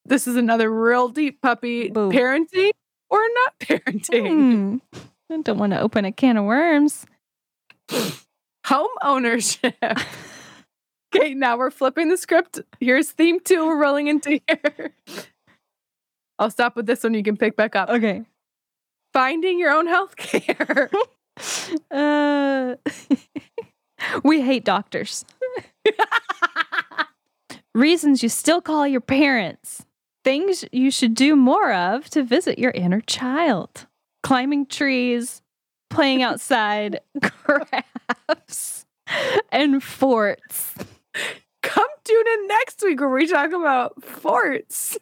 This 0.06 0.28
is 0.28 0.36
another 0.36 0.70
real 0.72 1.10
deep 1.10 1.42
puppy. 1.42 1.90
Boo. 1.90 2.12
Parenting 2.12 2.72
or 3.10 3.20
not 3.34 3.60
parenting? 3.60 4.82
Hmm. 4.94 5.00
I 5.32 5.42
don't 5.42 5.58
want 5.58 5.74
to 5.74 5.80
open 5.80 6.06
a 6.06 6.12
can 6.12 6.38
of 6.38 6.46
worms. 6.46 7.06
Home 8.66 8.90
ownership. 9.02 9.75
okay, 11.16 11.34
now 11.34 11.58
we're 11.58 11.72
flipping 11.72 12.10
the 12.10 12.18
script. 12.18 12.60
Here's 12.80 13.12
theme 13.12 13.40
two. 13.40 13.66
We're 13.66 13.80
rolling 13.82 14.08
into 14.08 14.40
here. 14.48 14.92
I'll 16.38 16.50
stop 16.52 16.75
with 16.75 16.86
this 16.86 17.04
one. 17.04 17.14
You 17.14 17.24
can 17.24 17.38
pick 17.38 17.56
back 17.56 17.75
up. 17.75 17.90
Okay. 17.90 18.25
Finding 19.14 19.60
your 19.60 19.72
own 19.72 19.88
health 19.88 20.16
care. 20.18 20.90
Uh, 21.92 22.75
we 24.24 24.42
hate 24.42 24.63
doctors. 24.63 25.25
Reasons 27.75 28.24
you 28.24 28.30
still 28.30 28.62
call 28.62 28.88
your 28.88 29.01
parents. 29.01 29.86
Things 30.24 30.65
you 30.72 30.89
should 30.89 31.13
do 31.13 31.36
more 31.36 31.74
of 31.74 32.10
to 32.12 32.24
visit 32.24 32.58
your 32.58 32.72
inner 32.72 33.01
child. 33.01 33.86
Climbing 34.24 34.65
trees, 34.65 35.42
playing 35.89 36.24
outside, 36.24 37.01
crafts, 37.22 38.86
and 39.51 39.84
forts. 39.84 40.74
Come 41.62 41.88
tune 42.04 42.27
in 42.27 42.48
next 42.48 42.82
week 42.82 43.00
where 43.00 43.10
we 43.10 43.27
talk 43.27 43.51
about 43.51 44.04
forts. 44.04 44.98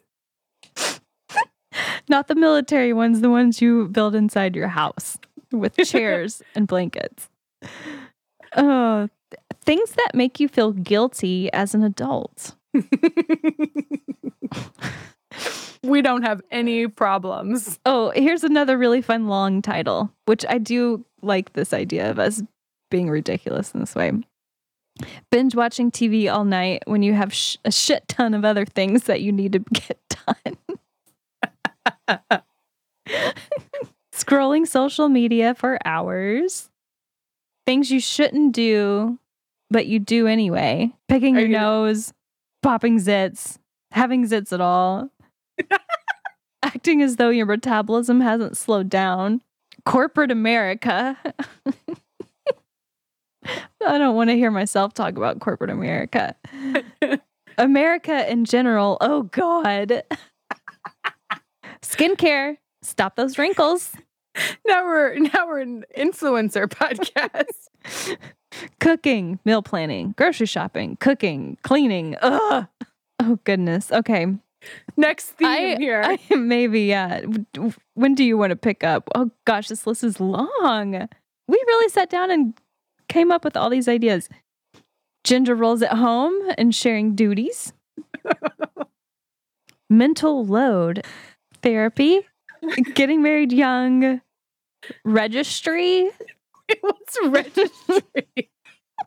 Not 2.08 2.28
the 2.28 2.34
military 2.34 2.92
ones, 2.92 3.20
the 3.20 3.30
ones 3.30 3.62
you 3.62 3.88
build 3.88 4.14
inside 4.14 4.54
your 4.54 4.68
house 4.68 5.18
with 5.58 5.76
chairs 5.84 6.42
and 6.54 6.66
blankets. 6.66 7.28
Oh, 8.56 9.08
th- 9.30 9.40
things 9.62 9.92
that 9.92 10.10
make 10.14 10.40
you 10.40 10.48
feel 10.48 10.72
guilty 10.72 11.52
as 11.52 11.74
an 11.74 11.82
adult. 11.82 12.54
we 15.82 16.02
don't 16.02 16.22
have 16.22 16.40
any 16.50 16.86
problems. 16.88 17.78
Oh, 17.84 18.10
here's 18.14 18.44
another 18.44 18.76
really 18.78 19.02
fun 19.02 19.28
long 19.28 19.62
title, 19.62 20.12
which 20.26 20.44
I 20.48 20.58
do 20.58 21.04
like 21.22 21.52
this 21.52 21.72
idea 21.72 22.10
of 22.10 22.18
us 22.18 22.42
being 22.90 23.08
ridiculous 23.10 23.72
in 23.72 23.80
this 23.80 23.94
way. 23.94 24.12
Binge 25.30 25.54
watching 25.54 25.90
TV 25.90 26.32
all 26.32 26.44
night 26.44 26.82
when 26.86 27.02
you 27.02 27.14
have 27.14 27.34
sh- 27.34 27.56
a 27.64 27.72
shit 27.72 28.06
ton 28.06 28.34
of 28.34 28.44
other 28.44 28.64
things 28.64 29.04
that 29.04 29.20
you 29.22 29.32
need 29.32 29.52
to 29.52 29.58
get 29.72 29.98
done. 32.08 32.42
Scrolling 34.24 34.66
social 34.66 35.08
media 35.08 35.54
for 35.54 35.78
hours. 35.84 36.70
Things 37.66 37.90
you 37.90 38.00
shouldn't 38.00 38.54
do, 38.54 39.18
but 39.70 39.86
you 39.86 39.98
do 39.98 40.26
anyway. 40.26 40.92
Picking 41.08 41.36
Are 41.36 41.40
your 41.40 41.48
you 41.48 41.56
nose, 41.56 42.12
popping 42.62 42.98
zits, 42.98 43.58
having 43.90 44.26
zits 44.26 44.52
at 44.52 44.60
all. 44.60 45.10
Acting 46.62 47.02
as 47.02 47.16
though 47.16 47.30
your 47.30 47.46
metabolism 47.46 48.20
hasn't 48.20 48.56
slowed 48.56 48.88
down. 48.88 49.42
Corporate 49.84 50.30
America. 50.30 51.18
I 53.86 53.98
don't 53.98 54.16
want 54.16 54.30
to 54.30 54.36
hear 54.36 54.50
myself 54.50 54.94
talk 54.94 55.16
about 55.16 55.40
corporate 55.40 55.70
America. 55.70 56.34
America 57.58 58.30
in 58.30 58.46
general. 58.46 58.96
Oh, 59.00 59.24
God. 59.24 60.02
Skincare. 61.82 62.56
Stop 62.82 63.16
those 63.16 63.36
wrinkles. 63.38 63.92
Now 64.66 64.84
we're 64.84 65.18
now 65.18 65.46
we're 65.46 65.60
an 65.60 65.84
influencer 65.96 66.66
podcast. 66.68 68.16
Cooking, 68.80 69.38
meal 69.44 69.62
planning, 69.62 70.14
grocery 70.16 70.46
shopping, 70.46 70.96
cooking, 71.00 71.58
cleaning. 71.62 72.16
Ugh. 72.22 72.66
Oh, 73.20 73.38
goodness. 73.44 73.90
Okay. 73.90 74.26
Next 74.96 75.32
theme 75.32 75.48
I, 75.48 75.76
here. 75.78 76.02
I 76.04 76.34
maybe, 76.34 76.82
yeah. 76.82 77.22
When 77.94 78.14
do 78.14 78.24
you 78.24 78.38
want 78.38 78.50
to 78.50 78.56
pick 78.56 78.84
up? 78.84 79.08
Oh, 79.14 79.30
gosh, 79.44 79.68
this 79.68 79.86
list 79.86 80.04
is 80.04 80.20
long. 80.20 80.92
We 81.48 81.64
really 81.66 81.88
sat 81.90 82.10
down 82.10 82.30
and 82.30 82.54
came 83.08 83.30
up 83.30 83.44
with 83.44 83.56
all 83.56 83.70
these 83.70 83.88
ideas. 83.88 84.28
Gender 85.24 85.54
roles 85.54 85.82
at 85.82 85.92
home 85.92 86.34
and 86.56 86.74
sharing 86.74 87.14
duties. 87.14 87.72
Mental 89.90 90.44
load, 90.46 91.04
therapy, 91.62 92.20
getting 92.94 93.22
married 93.22 93.52
young, 93.52 94.20
registry. 95.04 96.10
What's 96.80 97.18
registry? 97.24 98.50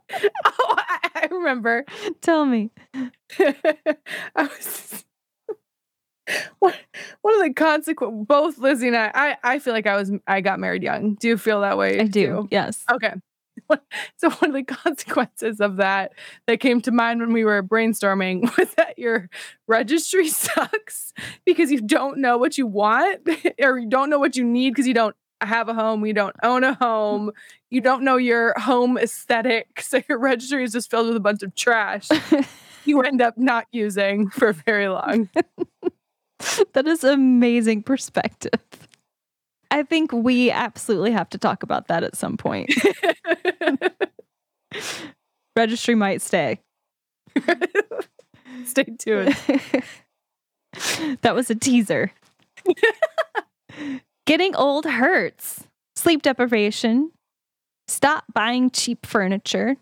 oh, 0.46 0.76
I, 0.78 1.10
I 1.16 1.28
remember. 1.32 1.86
Tell 2.22 2.46
me. 2.46 2.72
I 3.40 3.54
was 4.36 5.06
one, 6.60 6.74
one 7.22 7.36
of 7.36 7.42
the 7.42 7.54
consequent 7.54 8.28
both 8.28 8.58
Lizzie 8.58 8.88
and 8.88 8.98
I, 8.98 9.12
I 9.14 9.38
I 9.44 9.60
feel 9.60 9.74
like 9.74 9.88
I 9.88 9.96
was 9.96 10.12
I 10.28 10.42
got 10.42 10.60
married 10.60 10.84
young. 10.84 11.16
Do 11.16 11.28
you 11.28 11.38
feel 11.38 11.62
that 11.62 11.78
way? 11.78 12.00
I 12.00 12.04
do. 12.04 12.26
too? 12.26 12.48
Yes. 12.52 12.84
Okay. 12.92 13.14
So 14.18 14.30
one 14.30 14.52
of 14.52 14.54
the 14.54 14.64
consequences 14.64 15.60
of 15.60 15.78
that 15.78 16.14
that 16.46 16.60
came 16.60 16.82
to 16.82 16.92
mind 16.92 17.20
when 17.20 17.34
we 17.34 17.44
were 17.44 17.62
brainstorming 17.64 18.56
was 18.58 18.74
that 18.76 18.98
your 18.98 19.30
registry 19.68 20.28
sucks 20.30 21.14
because 21.46 21.72
you 21.72 21.82
don't 21.82 22.20
know 22.20 22.38
what 22.38 22.58
you 22.58 22.68
want 22.68 23.28
or 23.62 23.78
you 23.78 23.90
don't 23.90 24.10
know 24.10 24.20
what 24.20 24.36
you 24.36 24.44
need 24.44 24.72
because 24.72 24.88
you 24.88 24.94
don't 24.94 25.16
have 25.42 25.70
a 25.70 25.74
home, 25.74 26.06
you 26.06 26.14
don't 26.14 26.36
own 26.44 26.64
a 26.64 26.74
home, 26.74 27.32
you 27.70 27.82
don't 27.82 28.04
know 28.04 28.18
your 28.18 28.54
home 28.58 28.98
aesthetic. 28.98 29.68
So 29.88 30.02
your 30.10 30.18
registry 30.20 30.64
is 30.64 30.74
just 30.74 30.92
filled 30.92 31.08
with 31.08 31.16
a 31.16 31.22
bunch 31.22 31.44
of 31.44 31.56
trash 31.56 32.10
you 32.86 33.02
end 33.02 33.22
up 33.22 33.38
not 33.38 33.68
using 33.72 34.30
for 34.30 34.54
very 34.54 34.88
long. 34.88 35.30
that 36.74 36.88
is 36.88 37.04
amazing 37.04 37.84
perspective. 37.84 38.60
I 39.70 39.84
think 39.84 40.12
we 40.12 40.50
absolutely 40.50 41.12
have 41.12 41.30
to 41.30 41.38
talk 41.38 41.64
about 41.64 41.88
that 41.88 42.04
at 42.04 42.16
some 42.16 42.38
point. 42.38 42.74
Registry 45.56 45.96
might 45.96 46.22
stay. 46.22 46.60
Stay 48.66 48.86
tuned. 48.98 49.36
that 51.22 51.36
was 51.36 51.50
a 51.50 51.56
teaser. 51.56 52.12
Getting 54.28 54.58
old 54.58 54.84
hurts. 54.84 55.64
Sleep 55.96 56.22
deprivation. 56.22 57.12
Stop 57.88 58.26
buying 58.34 58.70
cheap 58.70 59.06
furniture. 59.06 59.78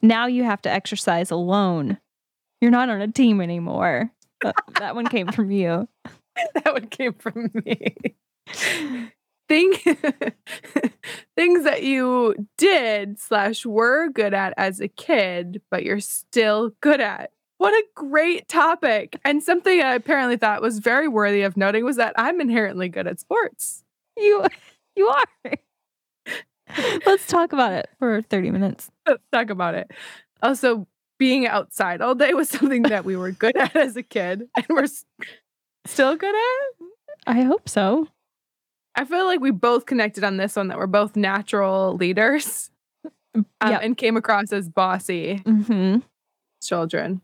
Now 0.00 0.26
you 0.26 0.44
have 0.44 0.62
to 0.62 0.70
exercise 0.70 1.30
alone. 1.30 1.98
You're 2.62 2.70
not 2.70 2.88
on 2.88 3.02
a 3.02 3.08
team 3.08 3.42
anymore. 3.42 4.10
That, 4.40 4.54
uh, 4.56 4.72
that 4.80 4.94
one 4.94 5.06
came 5.08 5.30
from 5.30 5.50
you. 5.50 5.86
that 6.54 6.72
one 6.72 6.86
came 6.86 7.12
from 7.12 7.50
me. 7.52 7.94
thing 9.46 9.74
things 11.36 11.64
that 11.64 11.82
you 11.82 12.48
did 12.56 13.20
slash 13.20 13.66
were 13.66 14.08
good 14.08 14.32
at 14.32 14.54
as 14.56 14.80
a 14.80 14.88
kid, 14.88 15.60
but 15.70 15.84
you're 15.84 16.00
still 16.00 16.72
good 16.80 17.02
at. 17.02 17.30
What 17.58 17.74
a 17.74 17.84
great 17.94 18.48
topic. 18.48 19.20
And 19.24 19.42
something 19.42 19.82
I 19.82 19.94
apparently 19.94 20.36
thought 20.38 20.62
was 20.62 20.78
very 20.78 21.06
worthy 21.06 21.42
of 21.42 21.56
noting 21.58 21.84
was 21.84 21.96
that 21.96 22.14
I'm 22.16 22.40
inherently 22.40 22.88
good 22.88 23.06
at 23.06 23.20
sports. 23.20 23.81
You 24.16 24.44
you 24.96 25.08
are. 25.08 25.24
Let's 27.06 27.26
talk 27.26 27.52
about 27.52 27.72
it 27.72 27.88
for 27.98 28.22
30 28.22 28.50
minutes. 28.50 28.90
Let's 29.06 29.22
talk 29.32 29.50
about 29.50 29.74
it. 29.74 29.90
Also, 30.42 30.86
being 31.18 31.46
outside 31.46 32.00
all 32.00 32.14
day 32.14 32.34
was 32.34 32.48
something 32.48 32.82
that 32.84 33.04
we 33.04 33.16
were 33.16 33.30
good 33.42 33.56
at 33.56 33.76
as 33.76 33.96
a 33.96 34.02
kid 34.02 34.48
and 34.56 34.66
we're 34.70 34.86
still 35.86 36.16
good 36.16 36.34
at. 36.34 36.86
I 37.26 37.42
hope 37.42 37.68
so. 37.68 38.08
I 38.94 39.04
feel 39.04 39.24
like 39.26 39.40
we 39.40 39.50
both 39.50 39.86
connected 39.86 40.24
on 40.24 40.36
this 40.36 40.56
one 40.56 40.68
that 40.68 40.78
we're 40.78 40.86
both 40.86 41.16
natural 41.16 41.94
leaders 41.96 42.70
um, 43.34 43.46
Yep. 43.66 43.80
and 43.82 43.96
came 43.96 44.16
across 44.16 44.52
as 44.52 44.68
bossy 44.68 45.36
hmm 45.44 45.98
children. 46.62 47.20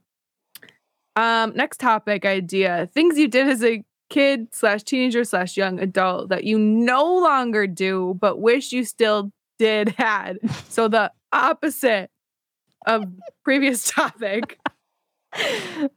Um, 1.17 1.53
next 1.57 1.81
topic 1.81 2.25
idea 2.25 2.89
things 2.93 3.19
you 3.19 3.29
did 3.29 3.49
as 3.49 3.63
a 3.65 3.85
kid 4.11 4.49
slash 4.53 4.83
teenager 4.83 5.25
slash 5.25 5.57
young 5.57 5.79
adult 5.81 6.29
that 6.31 6.45
you 6.45 6.59
no 6.59 7.05
longer 7.17 7.67
do 7.67 8.17
but 8.21 8.39
wish 8.39 8.73
you 8.73 8.85
still 8.85 9.31
did 9.59 9.89
had. 9.99 10.39
So 10.69 10.89
the 10.89 11.13
opposite 11.33 12.11
of 12.87 13.05
previous 13.45 13.91
topic. 13.91 14.59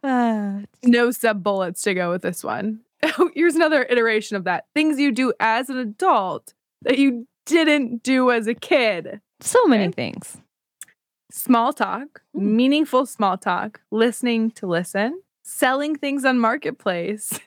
Uh, 0.03 0.61
No 0.83 1.11
sub 1.11 1.41
bullets 1.43 1.81
to 1.83 1.93
go 1.93 2.09
with 2.11 2.21
this 2.21 2.43
one. 2.43 2.81
Here's 3.33 3.55
another 3.55 3.83
iteration 3.89 4.35
of 4.37 4.43
that. 4.43 4.65
Things 4.75 4.99
you 4.99 5.11
do 5.11 5.33
as 5.39 5.69
an 5.69 5.77
adult 5.77 6.53
that 6.83 6.97
you 6.97 7.27
didn't 7.45 8.03
do 8.03 8.29
as 8.31 8.47
a 8.47 8.53
kid. 8.53 9.21
so 9.39 9.65
many 9.65 9.85
Okay. 9.85 9.93
things. 9.93 10.37
Small 11.31 11.71
talk, 11.71 12.21
meaningful 12.33 13.05
small 13.05 13.37
talk, 13.37 13.79
listening 13.89 14.51
to 14.51 14.67
listen, 14.67 15.21
selling 15.43 15.95
things 15.95 16.25
on 16.25 16.37
marketplace, 16.39 17.39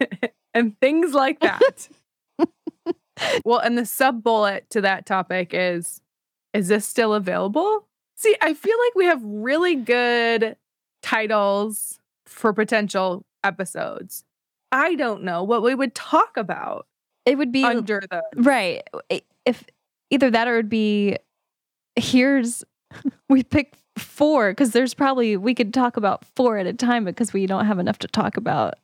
and 0.54 0.78
things 0.80 1.12
like 1.12 1.40
that. 1.40 1.88
well, 3.44 3.58
and 3.58 3.76
the 3.76 3.86
sub 3.86 4.22
bullet 4.22 4.68
to 4.70 4.80
that 4.80 5.06
topic 5.06 5.50
is 5.52 6.00
is 6.52 6.68
this 6.68 6.86
still 6.86 7.14
available? 7.14 7.86
See, 8.16 8.36
I 8.40 8.54
feel 8.54 8.76
like 8.86 8.94
we 8.94 9.06
have 9.06 9.20
really 9.24 9.74
good 9.74 10.56
titles 11.02 11.98
for 12.26 12.52
potential 12.52 13.24
episodes. 13.42 14.24
I 14.70 14.94
don't 14.94 15.24
know 15.24 15.42
what 15.42 15.62
we 15.62 15.74
would 15.74 15.94
talk 15.94 16.36
about 16.36 16.86
It 17.26 17.38
would 17.38 17.52
be 17.52 17.64
under 17.64 18.00
the 18.08 18.22
right. 18.36 18.82
If 19.44 19.64
either 20.10 20.30
that 20.30 20.48
or 20.48 20.54
it 20.54 20.56
would 20.56 20.68
be 20.68 21.16
here's 21.96 22.64
we 23.28 23.42
pick 23.42 23.74
four 23.96 24.50
because 24.50 24.72
there's 24.72 24.94
probably 24.94 25.36
we 25.36 25.54
could 25.54 25.72
talk 25.72 25.96
about 25.96 26.24
four 26.34 26.58
at 26.58 26.66
a 26.66 26.72
time 26.72 27.04
because 27.04 27.32
we 27.32 27.46
don't 27.46 27.66
have 27.66 27.78
enough 27.78 27.98
to 27.98 28.08
talk 28.08 28.36
about 28.36 28.74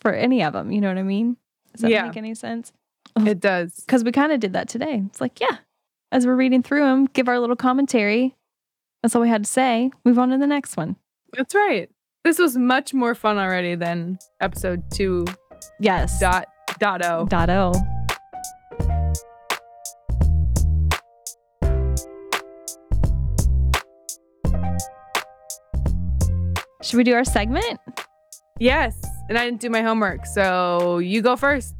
for 0.00 0.12
any 0.12 0.42
of 0.42 0.52
them. 0.52 0.70
You 0.70 0.80
know 0.80 0.88
what 0.88 0.98
I 0.98 1.02
mean? 1.02 1.36
Does 1.72 1.82
that 1.82 1.90
Yeah. 1.90 2.06
make 2.06 2.16
any 2.16 2.34
sense? 2.34 2.72
it 3.26 3.40
does. 3.40 3.74
Because 3.86 4.04
we 4.04 4.12
kind 4.12 4.30
of 4.32 4.38
did 4.40 4.52
that 4.52 4.68
today. 4.68 5.02
It's 5.06 5.20
like, 5.20 5.40
yeah, 5.40 5.56
as 6.12 6.26
we're 6.26 6.36
reading 6.36 6.62
through 6.62 6.82
them, 6.84 7.06
give 7.06 7.28
our 7.28 7.40
little 7.40 7.56
commentary. 7.56 8.36
That's 9.02 9.14
all 9.16 9.22
we 9.22 9.28
had 9.28 9.44
to 9.44 9.50
say. 9.50 9.90
Move 10.04 10.18
on 10.18 10.28
to 10.30 10.38
the 10.38 10.46
next 10.46 10.76
one. 10.76 10.96
That's 11.36 11.54
right. 11.54 11.90
This 12.24 12.38
was 12.38 12.56
much 12.56 12.92
more 12.94 13.14
fun 13.14 13.38
already 13.38 13.74
than 13.74 14.18
episode 14.40 14.82
two 14.92 15.24
Yes. 15.80 16.18
dot 16.20 16.46
dot 16.78 17.04
o. 17.04 17.26
Dot 17.26 17.50
O. 17.50 17.72
Should 26.82 26.96
we 26.96 27.04
do 27.04 27.14
our 27.14 27.24
segment? 27.24 27.80
Yes, 28.60 28.96
and 29.28 29.36
I 29.38 29.44
didn't 29.44 29.60
do 29.60 29.70
my 29.70 29.82
homework, 29.82 30.26
so 30.26 30.98
you 30.98 31.22
go 31.22 31.36
first. 31.36 31.74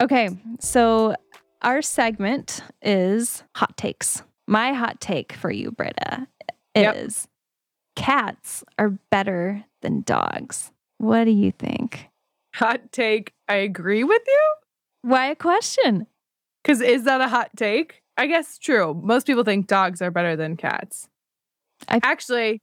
Okay, 0.00 0.28
so 0.60 1.14
our 1.62 1.82
segment 1.82 2.62
is 2.82 3.42
hot 3.54 3.76
takes. 3.76 4.22
My 4.46 4.72
hot 4.72 5.00
take 5.00 5.32
for 5.32 5.50
you, 5.50 5.70
Britta, 5.70 6.26
Yep. 6.74 6.96
is 6.96 7.28
cats 7.96 8.64
are 8.78 8.90
better 9.10 9.64
than 9.82 10.02
dogs. 10.02 10.72
What 10.98 11.24
do 11.24 11.30
you 11.30 11.50
think? 11.52 12.08
Hot 12.54 12.92
take. 12.92 13.32
I 13.48 13.54
agree 13.56 14.04
with 14.04 14.22
you. 14.26 14.52
Why 15.02 15.26
a 15.26 15.34
question? 15.36 16.06
Because 16.62 16.80
is 16.80 17.04
that 17.04 17.20
a 17.20 17.28
hot 17.28 17.50
take? 17.56 18.02
I 18.16 18.26
guess 18.26 18.58
true. 18.58 18.92
Most 19.02 19.26
people 19.26 19.44
think 19.44 19.66
dogs 19.66 20.02
are 20.02 20.10
better 20.10 20.36
than 20.36 20.56
cats. 20.56 21.08
I- 21.88 22.00
Actually, 22.02 22.60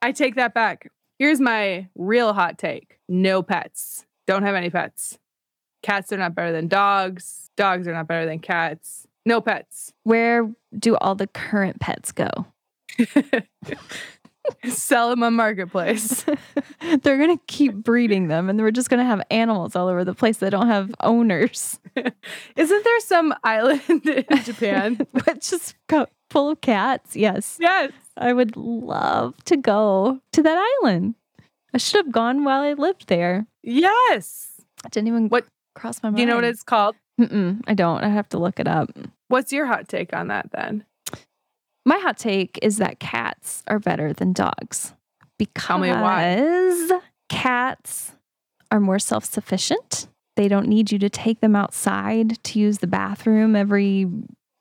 I 0.00 0.12
take 0.12 0.36
that 0.36 0.54
back. 0.54 0.88
Here's 1.18 1.40
my 1.40 1.88
real 1.96 2.32
hot 2.34 2.58
take 2.58 2.95
no 3.08 3.42
pets. 3.42 4.06
Don't 4.26 4.42
have 4.42 4.54
any 4.54 4.70
pets. 4.70 5.18
Cats 5.82 6.12
are 6.12 6.16
not 6.16 6.34
better 6.34 6.52
than 6.52 6.68
dogs. 6.68 7.50
Dogs 7.56 7.86
are 7.86 7.92
not 7.92 8.08
better 8.08 8.26
than 8.26 8.40
cats. 8.40 9.06
No 9.24 9.40
pets. 9.40 9.92
Where 10.04 10.50
do 10.76 10.96
all 10.96 11.14
the 11.14 11.26
current 11.26 11.80
pets 11.80 12.12
go? 12.12 12.28
Sell 14.64 15.10
them 15.10 15.22
on 15.22 15.34
Marketplace. 15.34 16.24
They're 17.02 17.18
going 17.18 17.36
to 17.36 17.44
keep 17.46 17.74
breeding 17.74 18.28
them 18.28 18.48
and 18.48 18.60
we're 18.60 18.70
just 18.70 18.88
going 18.88 19.00
to 19.00 19.04
have 19.04 19.22
animals 19.30 19.74
all 19.74 19.88
over 19.88 20.04
the 20.04 20.14
place 20.14 20.38
that 20.38 20.50
don't 20.50 20.68
have 20.68 20.94
owners. 21.00 21.80
Isn't 22.56 22.84
there 22.84 23.00
some 23.00 23.34
island 23.42 24.06
in 24.06 24.44
Japan? 24.44 25.06
but 25.12 25.40
just 25.40 25.74
go 25.88 26.06
full 26.30 26.50
of 26.50 26.60
cats. 26.60 27.16
Yes. 27.16 27.58
yes. 27.60 27.92
I 28.16 28.32
would 28.32 28.56
love 28.56 29.34
to 29.44 29.56
go 29.56 30.20
to 30.32 30.42
that 30.42 30.76
island. 30.82 31.16
I 31.76 31.78
should 31.78 32.06
have 32.06 32.10
gone 32.12 32.42
while 32.42 32.62
I 32.62 32.72
lived 32.72 33.08
there. 33.08 33.46
Yes. 33.62 34.48
I 34.82 34.88
didn't 34.88 35.08
even 35.08 35.28
What- 35.28 35.44
cross 35.74 36.02
my 36.02 36.08
mind. 36.08 36.16
Do 36.16 36.22
you 36.22 36.26
know 36.26 36.36
what 36.36 36.44
it's 36.44 36.62
called? 36.62 36.96
Mm-mm, 37.20 37.60
I 37.66 37.74
don't. 37.74 38.02
I 38.02 38.08
have 38.08 38.30
to 38.30 38.38
look 38.38 38.58
it 38.58 38.66
up. 38.66 38.90
What's 39.28 39.52
your 39.52 39.66
hot 39.66 39.86
take 39.86 40.16
on 40.16 40.28
that 40.28 40.50
then? 40.52 40.86
My 41.84 41.98
hot 41.98 42.16
take 42.16 42.58
is 42.62 42.78
that 42.78 42.98
cats 42.98 43.62
are 43.66 43.78
better 43.78 44.14
than 44.14 44.32
dogs 44.32 44.94
because 45.38 45.66
Tell 45.66 45.78
me 45.78 45.90
why. 45.90 46.98
cats 47.28 48.12
are 48.70 48.80
more 48.80 48.98
self 48.98 49.26
sufficient. 49.26 50.08
They 50.36 50.48
don't 50.48 50.68
need 50.68 50.90
you 50.90 50.98
to 51.00 51.10
take 51.10 51.40
them 51.40 51.54
outside 51.54 52.42
to 52.42 52.58
use 52.58 52.78
the 52.78 52.86
bathroom 52.86 53.54
every, 53.54 53.98
you 53.98 54.16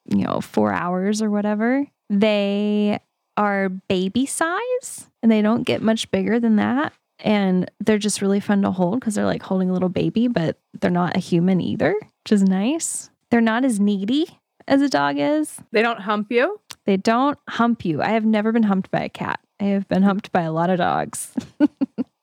know, 0.10 0.42
four 0.42 0.74
hours 0.74 1.22
or 1.22 1.30
whatever. 1.32 1.88
They 2.10 3.00
are 3.38 3.70
baby 3.70 4.26
size 4.26 5.08
and 5.24 5.32
they 5.32 5.42
don't 5.42 5.64
get 5.64 5.82
much 5.82 6.12
bigger 6.12 6.42
than 6.42 6.58
that. 6.58 6.92
And 7.20 7.70
they're 7.80 7.98
just 7.98 8.22
really 8.22 8.40
fun 8.40 8.62
to 8.64 8.72
hold 8.72 9.00
because 9.00 9.16
they're 9.16 9.26
like 9.26 9.44
holding 9.44 9.70
a 9.70 9.74
little 9.74 9.90
baby, 9.90 10.28
but 10.28 10.58
they're 10.80 10.92
not 10.92 11.16
a 11.16 11.20
human 11.20 11.62
either, 11.62 11.96
which 12.24 12.32
is 12.32 12.44
nice. 12.44 13.10
They're 13.32 13.42
not 13.42 13.66
as 13.66 13.80
needy 13.80 14.40
as 14.68 14.82
a 14.82 14.90
dog 14.90 15.16
is. 15.18 15.60
They 15.72 15.82
don't 15.82 16.02
hump 16.02 16.32
you? 16.32 16.60
They 16.86 16.98
don't 16.98 17.40
hump 17.50 17.86
you. 17.86 18.02
I 18.02 18.10
have 18.10 18.26
never 18.26 18.52
been 18.52 18.64
humped 18.64 18.92
by 18.92 19.02
a 19.02 19.10
cat. 19.10 19.40
I 19.60 19.66
have 19.66 19.88
been 19.88 20.04
humped 20.04 20.32
by 20.32 20.42
a 20.42 20.52
lot 20.52 20.70
of 20.70 20.78
dogs. 20.78 21.34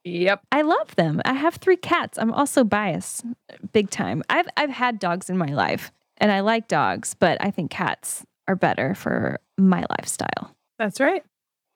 Yep. 0.05 0.41
I 0.51 0.63
love 0.63 0.97
them. 0.97 1.21
I 1.25 1.35
have 1.35 1.57
three 1.57 1.77
cats. 1.77 2.19
I'm 2.19 2.33
also 2.33 2.65
biased 2.65 3.25
big 3.73 3.91
time. 3.91 4.23
I've 4.29 4.49
I've 4.57 4.71
had 4.71 4.99
dogs 4.99 5.31
in 5.31 5.39
my 5.39 5.47
life 5.47 5.93
and 6.19 6.33
I 6.33 6.41
like 6.41 6.69
dogs, 6.69 7.15
but 7.15 7.39
I 7.41 7.51
think 7.51 7.71
cats 7.71 8.25
are 8.49 8.57
better 8.57 8.95
for 8.95 9.41
my 9.57 9.85
lifestyle. 9.91 10.55
That's 10.79 11.01
right. 11.01 11.25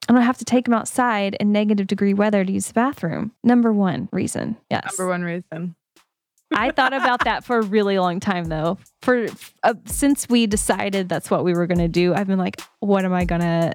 I 0.09 0.13
don't 0.13 0.23
have 0.23 0.39
to 0.39 0.45
take 0.45 0.67
them 0.67 0.75
outside 0.75 1.35
in 1.41 1.51
negative 1.51 1.89
degree 1.89 2.15
weather 2.15 2.45
to 2.45 2.53
use 2.53 2.69
the 2.69 2.75
bathroom. 2.75 3.33
Number 3.43 3.73
one 3.73 4.09
reason. 4.13 4.57
Yes. 4.71 4.97
Number 4.97 5.11
one 5.11 5.23
reason. 5.23 5.75
I 6.55 6.71
thought 6.71 6.93
about 6.93 7.25
that 7.25 7.43
for 7.43 7.59
a 7.59 7.63
really 7.63 7.99
long 7.99 8.21
time 8.21 8.45
though. 8.45 8.79
For 9.03 9.27
uh, 9.65 9.75
since 9.87 10.29
we 10.29 10.47
decided 10.47 11.09
that's 11.09 11.29
what 11.29 11.43
we 11.45 11.55
were 11.55 11.67
going 11.67 11.79
to 11.79 11.89
do, 11.89 12.15
I've 12.15 12.29
been 12.29 12.39
like, 12.39 12.61
what 12.79 13.05
am 13.05 13.13
I 13.13 13.25
going 13.25 13.41
to 13.41 13.73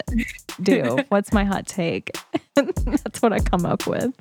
do? 0.62 1.00
What's 1.10 1.34
my 1.34 1.44
hot 1.44 1.68
take? 1.68 2.12
that's 2.56 3.22
what 3.22 3.34
I 3.34 3.40
come 3.40 3.66
up 3.66 3.86
with. 3.86 4.14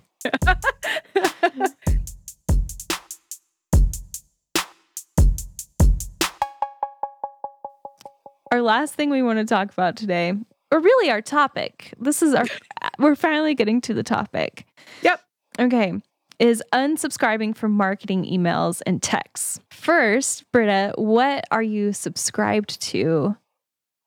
Our 8.52 8.62
last 8.62 8.94
thing 8.94 9.10
we 9.10 9.22
want 9.22 9.38
to 9.38 9.44
talk 9.44 9.70
about 9.70 9.94
today, 9.94 10.34
or 10.70 10.80
really 10.80 11.10
our 11.10 11.20
topic. 11.20 11.94
This 11.98 12.22
is 12.22 12.34
our 12.34 12.44
we're 12.98 13.16
finally 13.16 13.54
getting 13.54 13.80
to 13.82 13.94
the 13.94 14.02
topic. 14.02 14.66
Yep. 15.02 15.20
Okay. 15.58 15.94
Is 16.38 16.62
unsubscribing 16.72 17.54
from 17.54 17.72
marketing 17.72 18.24
emails 18.24 18.80
and 18.86 19.02
texts. 19.02 19.60
First, 19.70 20.50
Britta, 20.52 20.94
what 20.96 21.44
are 21.50 21.62
you 21.62 21.92
subscribed 21.92 22.80
to 22.82 23.36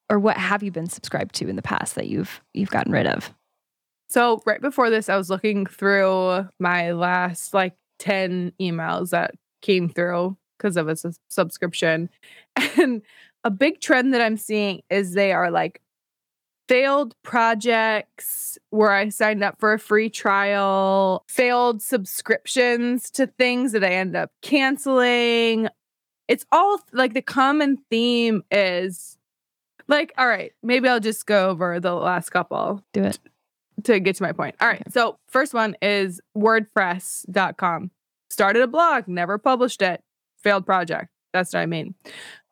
or 0.10 0.19
what 0.19 0.38
have 0.38 0.63
you 0.63 0.71
been 0.71 0.89
subscribed 0.89 1.36
to 1.36 1.47
in 1.47 1.56
the 1.56 1.62
past 1.62 1.95
that 1.95 2.08
you've 2.08 2.41
you've 2.54 2.71
gotten 2.71 2.91
rid 2.91 3.08
of? 3.08 3.34
So 4.10 4.41
right 4.45 4.62
before 4.62 4.89
this, 4.89 5.10
I 5.10 5.17
was 5.17 5.30
looking 5.30 5.65
through 5.65 6.47
my 6.60 6.91
last 6.91 7.54
like 7.54 7.73
10 7.99 8.54
emails 8.62 9.10
that 9.10 9.32
came 9.62 9.89
through 9.89 10.38
because 10.58 10.78
of 10.78 10.88
a 10.88 10.95
subscription. 11.30 12.10
And 12.78 13.02
a 13.43 13.49
big 13.49 13.82
trend 13.82 14.13
that 14.13 14.21
I'm 14.21 14.38
seeing 14.38 14.84
is 14.89 15.13
they 15.13 15.34
are 15.34 15.49
like 15.49 15.82
failed 16.74 17.14
projects 17.22 18.58
where 18.72 18.92
I 18.92 19.10
signed 19.10 19.44
up 19.44 19.60
for 19.60 19.74
a 19.74 19.80
free 19.80 20.10
trial, 20.10 21.24
failed 21.28 21.84
subscriptions 21.84 23.12
to 23.12 23.28
things 23.28 23.74
that 23.74 23.84
I 23.84 23.90
end 23.90 24.16
up 24.16 24.32
canceling. 24.42 25.68
It's 26.28 26.48
all 26.52 26.80
like 26.92 27.14
the 27.14 27.22
common 27.22 27.78
theme 27.92 28.42
is 28.50 29.20
like, 29.88 30.14
all 30.18 30.28
right, 30.28 30.52
maybe 30.64 30.90
I'll 30.90 31.00
just 31.00 31.28
go 31.28 31.52
over 31.52 31.80
the 31.80 31.94
last 31.94 32.32
couple 32.32 32.84
Do 32.92 33.04
it. 33.04 33.20
to 33.84 34.00
get 34.00 34.16
to 34.16 34.24
my 34.24 34.32
point. 34.32 34.56
All 34.60 34.68
right. 34.68 34.82
Okay. 34.82 34.90
So, 34.90 35.20
first 35.28 35.54
one 35.54 35.76
is 35.80 36.22
wordpress.com. 36.36 37.92
Started 38.32 38.64
a 38.64 38.68
blog, 38.68 39.08
never 39.08 39.38
published 39.38 39.84
it. 39.84 40.02
Failed 40.42 40.66
project. 40.66 41.10
That's 41.34 41.54
what 41.54 41.60
I 41.60 41.68
mean. 41.68 41.94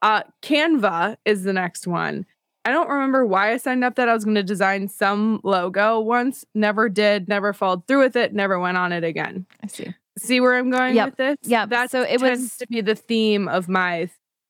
Uh, 0.04 0.22
Canva 0.44 1.16
is 1.26 1.42
the 1.42 1.54
next 1.54 1.88
one. 1.88 2.28
I 2.63 2.71
don't 2.71 2.89
remember 2.89 3.26
why 3.26 3.52
I 3.54 3.58
signed 3.58 3.84
up 3.84 3.95
that 3.95 4.08
I 4.08 4.13
was 4.13 4.24
going 4.24 4.36
to 4.36 4.43
design 4.43 4.88
some 4.88 5.41
logo 5.43 6.00
once. 6.00 6.45
Never 6.54 6.89
did, 6.89 7.28
never 7.28 7.54
followed 7.54 7.88
through 7.88 8.00
with 8.04 8.15
it, 8.15 8.34
never 8.34 8.60
went 8.60 8.78
on 8.78 8.91
it 8.91 9.04
again. 9.04 9.45
I 9.63 9.67
see. 9.67 9.93
See 10.19 10.39
where 10.41 10.56
I'm 10.58 10.69
going 10.69 10.95
Yep. 10.95 11.06
with 11.08 11.15
this? 11.17 11.38
Yeah, 11.43 11.65
That 11.65 11.89
so 11.89 12.02
it 12.04 12.19
tends 12.19 12.41
was- 12.43 12.58
to 12.58 12.67
be 12.67 12.82
the 12.82 12.95
theme 12.95 13.47
of 13.47 13.67
my 13.67 14.10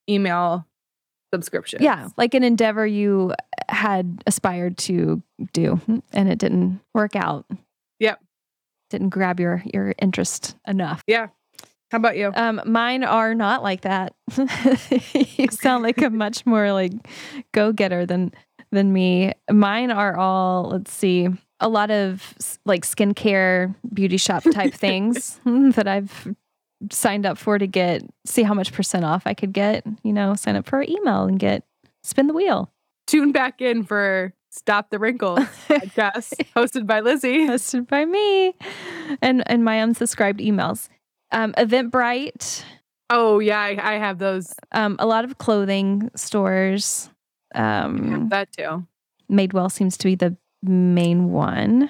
email 0.10 0.66
subscription. 1.34 1.82
Yeah, 1.82 2.10
like 2.18 2.34
an 2.34 2.44
endeavor 2.44 2.86
you 2.86 3.34
had 3.70 4.22
aspired 4.28 4.78
to 4.80 5.24
do 5.54 5.80
and 6.12 6.30
it 6.30 6.40
didn't 6.40 6.82
work 6.94 7.16
out. 7.16 7.46
Yep. 8.00 8.20
Didn't 8.90 9.10
grab 9.10 9.40
your 9.40 9.64
your 9.74 9.94
interest 10.00 10.58
enough. 10.68 11.02
How 11.92 11.98
about 11.98 12.16
you? 12.16 12.32
Um, 12.34 12.62
mine 12.66 13.04
are 13.04 13.36
not 13.36 13.64
like 13.64 13.82
that. 13.82 14.14
you 15.14 15.48
sound 15.52 15.84
like 15.84 16.02
a 16.02 16.10
much 16.10 16.46
more 16.46 16.72
like 16.72 16.94
go 17.52 17.74
getter 17.74 18.06
than 18.06 18.32
than 18.72 18.94
me. 18.94 19.34
Mine 19.52 19.92
are 19.92 20.16
all 20.16 20.70
let's 20.70 20.94
see, 20.94 21.28
a 21.60 21.68
lot 21.68 21.92
of 21.92 22.34
like 22.66 22.86
skincare, 22.86 23.76
beauty 23.94 24.16
shop 24.16 24.44
type 24.54 24.74
things 24.76 25.42
that 25.44 25.86
I've 25.86 26.34
signed 26.90 27.26
up 27.26 27.38
for 27.38 27.58
to 27.60 27.68
get 27.68 28.04
see 28.26 28.44
how 28.44 28.54
much 28.54 28.72
percent 28.72 29.04
off 29.04 29.24
I 29.26 29.34
could 29.34 29.52
get. 29.52 29.86
You 30.04 30.14
know, 30.14 30.36
sign 30.36 30.56
up 30.56 30.66
for 30.68 30.78
our 30.78 30.86
email 30.88 31.26
and 31.26 31.38
get 31.38 31.66
spin 32.04 32.28
the 32.28 32.34
wheel. 32.34 32.72
Tune 33.06 33.34
back 33.34 33.60
in 33.60 33.84
for 33.84 34.34
Stop 34.50 34.92
the 34.92 35.00
Wrinkles 35.00 35.40
podcast 35.68 36.34
hosted 36.56 36.88
by 36.88 37.02
Lizzie. 37.02 37.48
Hosted 37.48 37.88
by 37.88 38.06
me, 38.06 38.56
and 39.22 39.44
and 39.48 39.66
my 39.66 39.78
unsubscribed 39.78 40.40
emails. 40.40 40.88
Um, 41.32 41.54
Eventbrite. 41.54 42.64
Oh, 43.10 43.40
yeah, 43.40 43.60
I, 43.60 43.96
I 43.96 43.98
have 43.98 44.18
those. 44.20 44.54
um, 44.72 44.96
a 45.00 45.06
lot 45.06 45.26
of 45.26 45.38
clothing 45.38 46.10
stores. 46.16 47.10
Um, 47.54 48.30
that 48.30 48.52
too. 48.54 48.86
Madewell 49.30 49.72
seems 49.72 49.98
to 49.98 50.06
be 50.06 50.16
the 50.16 50.36
main 50.64 51.32
one. 51.32 51.90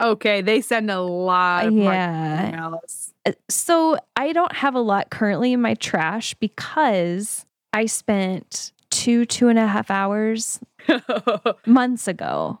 Okay, 0.00 0.40
they 0.40 0.60
send 0.60 0.90
a 0.90 1.00
lot 1.00 1.66
of 1.66 1.72
yeah. 1.74 2.50
emails. 2.52 3.12
Uh, 3.24 3.32
So 3.48 3.96
I 4.16 4.32
don't 4.32 4.54
have 4.54 4.74
a 4.74 4.80
lot 4.80 5.10
currently 5.10 5.52
in 5.52 5.60
my 5.60 5.74
trash 5.74 6.34
because 6.34 7.46
I 7.72 7.86
spent 7.86 8.72
two, 8.90 9.24
two 9.26 9.48
and 9.48 9.58
a 9.58 9.66
half 9.66 9.90
hours 9.90 10.60
months 11.66 12.08
ago 12.08 12.60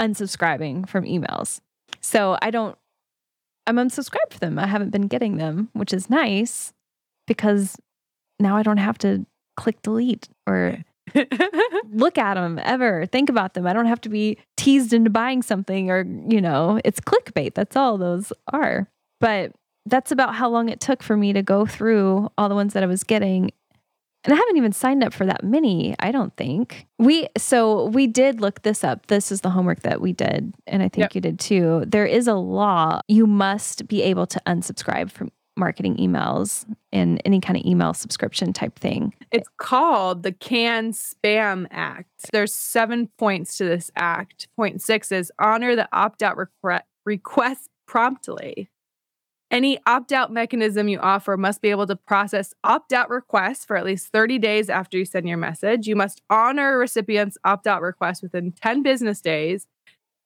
unsubscribing 0.00 0.88
from 0.88 1.04
emails. 1.04 1.60
So 2.00 2.38
I 2.40 2.50
don't, 2.50 2.76
I'm 3.66 3.76
unsubscribed 3.76 4.32
for 4.32 4.38
them. 4.38 4.58
I 4.58 4.66
haven't 4.66 4.90
been 4.90 5.08
getting 5.08 5.36
them, 5.36 5.70
which 5.72 5.92
is 5.92 6.08
nice 6.08 6.72
because 7.26 7.76
now 8.38 8.56
I 8.56 8.62
don't 8.62 8.76
have 8.76 8.98
to 8.98 9.26
click 9.56 9.82
delete 9.82 10.28
or 10.46 10.84
look 11.92 12.18
at 12.18 12.34
them 12.34 12.60
ever, 12.62 13.06
think 13.06 13.28
about 13.28 13.54
them. 13.54 13.66
I 13.66 13.72
don't 13.72 13.86
have 13.86 14.00
to 14.02 14.08
be 14.08 14.38
teased 14.56 14.92
into 14.92 15.10
buying 15.10 15.42
something 15.42 15.90
or, 15.90 16.04
you 16.28 16.40
know, 16.40 16.80
it's 16.84 17.00
clickbait. 17.00 17.54
That's 17.54 17.76
all 17.76 17.98
those 17.98 18.32
are. 18.52 18.88
But 19.20 19.52
that's 19.86 20.10
about 20.10 20.34
how 20.34 20.48
long 20.48 20.68
it 20.68 20.80
took 20.80 21.02
for 21.02 21.16
me 21.16 21.32
to 21.32 21.42
go 21.42 21.64
through 21.64 22.30
all 22.36 22.48
the 22.48 22.54
ones 22.54 22.72
that 22.72 22.82
I 22.82 22.86
was 22.86 23.04
getting. 23.04 23.50
And 24.26 24.34
I 24.34 24.36
haven't 24.36 24.56
even 24.56 24.72
signed 24.72 25.02
up 25.04 25.14
for 25.14 25.24
that 25.24 25.44
many, 25.44 25.94
I 26.00 26.10
don't 26.12 26.36
think. 26.36 26.86
We 26.98 27.28
so 27.38 27.86
we 27.86 28.06
did 28.08 28.40
look 28.40 28.62
this 28.62 28.82
up. 28.84 29.06
This 29.06 29.30
is 29.32 29.40
the 29.40 29.50
homework 29.50 29.80
that 29.82 30.00
we 30.00 30.12
did, 30.12 30.52
and 30.66 30.82
I 30.82 30.88
think 30.88 31.04
Yep. 31.04 31.14
you 31.14 31.20
did 31.20 31.38
too. 31.38 31.84
There 31.86 32.06
is 32.06 32.26
a 32.26 32.34
law. 32.34 33.00
You 33.08 33.26
must 33.26 33.86
be 33.88 34.02
able 34.02 34.26
to 34.26 34.40
unsubscribe 34.46 35.10
from 35.12 35.30
marketing 35.58 35.96
emails 35.96 36.66
and 36.92 37.22
any 37.24 37.40
kind 37.40 37.56
of 37.58 37.64
email 37.64 37.94
subscription 37.94 38.52
type 38.52 38.78
thing. 38.78 39.14
it's 39.32 39.48
called 39.58 40.22
the 40.22 40.32
Can 40.32 40.92
Spam 40.92 41.66
Act. 41.70 42.30
There's 42.30 42.54
seven 42.54 43.08
points 43.18 43.56
to 43.56 43.64
this 43.64 43.90
act. 43.96 44.48
Point 44.56 44.82
six 44.82 45.10
is 45.10 45.32
honor 45.38 45.74
the 45.74 45.88
opt 45.92 46.22
out 46.22 46.36
requ- 46.36 46.82
request 47.06 47.70
promptly. 47.86 48.68
Any 49.50 49.78
opt 49.86 50.12
out 50.12 50.32
mechanism 50.32 50.88
you 50.88 50.98
offer 50.98 51.36
must 51.36 51.62
be 51.62 51.70
able 51.70 51.86
to 51.86 51.94
process 51.94 52.52
opt 52.64 52.92
out 52.92 53.08
requests 53.08 53.64
for 53.64 53.76
at 53.76 53.84
least 53.84 54.08
30 54.08 54.38
days 54.38 54.68
after 54.68 54.98
you 54.98 55.04
send 55.04 55.28
your 55.28 55.38
message. 55.38 55.86
You 55.86 55.94
must 55.94 56.20
honor 56.28 56.74
a 56.74 56.78
recipient's 56.78 57.38
opt 57.44 57.66
out 57.66 57.80
request 57.80 58.22
within 58.22 58.50
10 58.50 58.82
business 58.82 59.20
days. 59.20 59.68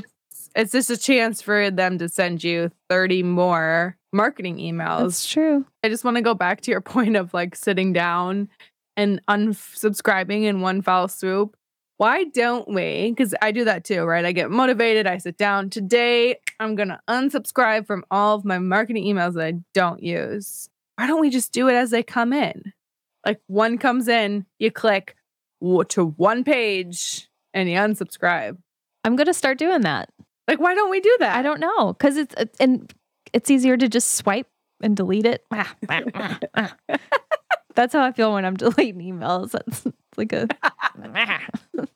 it's 0.58 0.72
just, 0.72 0.90
a 0.90 0.98
chance 0.98 1.42
for 1.42 1.70
them 1.72 1.98
to 2.00 2.10
send 2.10 2.44
you 2.44 2.72
30 2.90 3.24
more 3.24 3.98
marketing 4.14 4.58
emails. 4.58 5.00
that's 5.00 5.26
true 5.30 5.66
I 5.84 5.90
just 5.90 6.04
want 6.04 6.18
to 6.18 6.22
go 6.22 6.34
back 6.34 6.62
to 6.62 6.72
your 6.72 6.82
point 6.96 7.16
of 7.16 7.34
like 7.34 7.56
sitting 7.56 7.94
down 7.94 8.50
and 8.96 9.22
unsubscribing 9.28 10.44
in 10.44 10.62
one 10.62 10.82
foul 10.82 11.08
swoop. 11.08 11.56
Why 11.98 12.26
don't 12.26 12.68
we? 12.68 13.12
Because 13.12 13.34
I 13.42 13.52
do 13.52 13.64
that 13.66 13.84
too, 13.84 14.04
right? 14.04 14.26
I 14.26 14.32
get 14.32 14.50
motivated. 14.52 15.08
I 15.08 15.18
sit 15.18 15.38
down. 15.38 15.70
Today, 15.70 16.40
I'm 16.60 16.76
going 16.76 16.90
to 16.90 17.00
unsubscribe 17.08 17.88
from 17.88 18.04
all 18.12 18.36
of 18.36 18.46
my 18.46 18.60
marketing 18.60 19.06
emails 19.06 19.34
that 19.34 19.46
I 19.46 19.54
don't 19.74 20.02
use. 20.02 20.70
Why 20.96 21.08
don't 21.08 21.22
we 21.22 21.30
just 21.30 21.54
do 21.54 21.68
it 21.70 21.74
as 21.74 21.92
they 21.92 22.04
come 22.04 22.34
in? 22.34 22.74
Like 23.26 23.40
one 23.48 23.78
comes 23.78 24.08
in, 24.08 24.46
you 24.60 24.72
click 24.72 25.16
to 25.62 26.06
one 26.18 26.44
page 26.44 27.28
and 27.54 27.70
you 27.70 27.76
unsubscribe. 27.78 28.58
i'm 29.04 29.16
gonna 29.16 29.34
start 29.34 29.58
doing 29.58 29.82
that 29.82 30.10
Like, 30.48 30.60
why 30.60 30.74
don't 30.76 30.90
we 30.90 31.00
do 31.02 31.16
that? 31.20 31.36
i 31.36 31.42
don't 31.42 31.60
know 31.60 31.94
because 31.94 32.18
it's 32.18 32.34
it's- 32.36 32.56
and 32.60 32.92
it's 33.34 33.50
easier 33.52 33.76
to 33.78 33.88
just 33.90 34.14
swipe 34.16 34.48
and 34.82 34.96
delete 34.96 35.26
it 35.26 35.44
that's 37.76 37.94
how 37.94 38.04
i 38.04 38.12
feel 38.12 38.34
when 38.34 38.46
i'm 38.46 38.56
deleting 38.58 39.00
emails 39.02 39.52
that's 39.52 39.86
like 40.16 40.34
a 40.34 40.48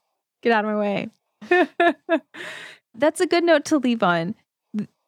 get 0.43 0.51
out 0.51 0.65
of 0.65 0.71
my 0.71 0.75
way 0.75 1.09
That's 2.93 3.21
a 3.21 3.25
good 3.25 3.45
note 3.45 3.63
to 3.65 3.77
leave 3.77 4.03
on. 4.03 4.35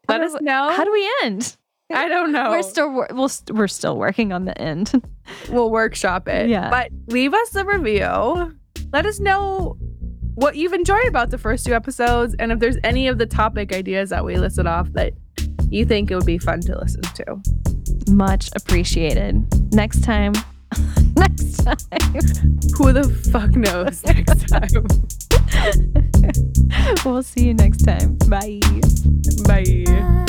Let 0.08 0.22
us 0.22 0.34
know. 0.40 0.70
How 0.72 0.86
do 0.86 0.92
we 0.92 1.12
end? 1.24 1.58
I 1.94 2.08
don't 2.08 2.32
know. 2.32 2.50
We're 2.52 2.62
still 2.64 2.90
wor- 2.94 3.10
we'll 3.12 3.28
st- 3.28 3.58
we're 3.58 3.68
still 3.68 3.98
working 3.98 4.32
on 4.32 4.46
the 4.46 4.58
end. 4.60 4.94
we'll 5.50 5.70
workshop 5.70 6.30
it. 6.30 6.50
Yeah. 6.50 6.70
But 6.70 6.92
leave 7.08 7.34
us 7.34 7.54
a 7.56 7.66
review. 7.66 8.58
Let 8.94 9.06
us 9.06 9.20
know 9.20 9.76
what 10.36 10.56
you've 10.56 10.74
enjoyed 10.74 11.06
about 11.08 11.30
the 11.30 11.38
first 11.38 11.66
two 11.66 11.74
episodes 11.74 12.36
and 12.40 12.52
if 12.52 12.60
there's 12.60 12.78
any 12.84 13.08
of 13.08 13.18
the 13.18 13.26
topic 13.26 13.74
ideas 13.74 14.10
that 14.10 14.24
we 14.26 14.36
listed 14.38 14.68
off 14.68 14.92
that 14.94 15.14
you 15.70 15.86
think 15.86 16.12
it 16.12 16.16
would 16.16 16.26
be 16.26 16.38
fun 16.38 16.62
to 16.62 16.78
listen 16.78 17.02
to. 17.02 17.42
Much 18.12 18.50
appreciated. 18.56 19.74
Next 19.74 20.04
time. 20.04 20.34
Next 21.16 21.64
time. 21.64 21.78
Who 22.78 22.94
the 22.94 23.04
fuck 23.32 23.52
knows 23.52 24.04
next 24.04 24.50
time? 24.50 24.70
we'll 27.06 27.24
see 27.24 27.48
you 27.48 27.54
next 27.54 27.84
time. 27.84 28.18
Bye. 28.28 28.60
Bye. 29.46 30.26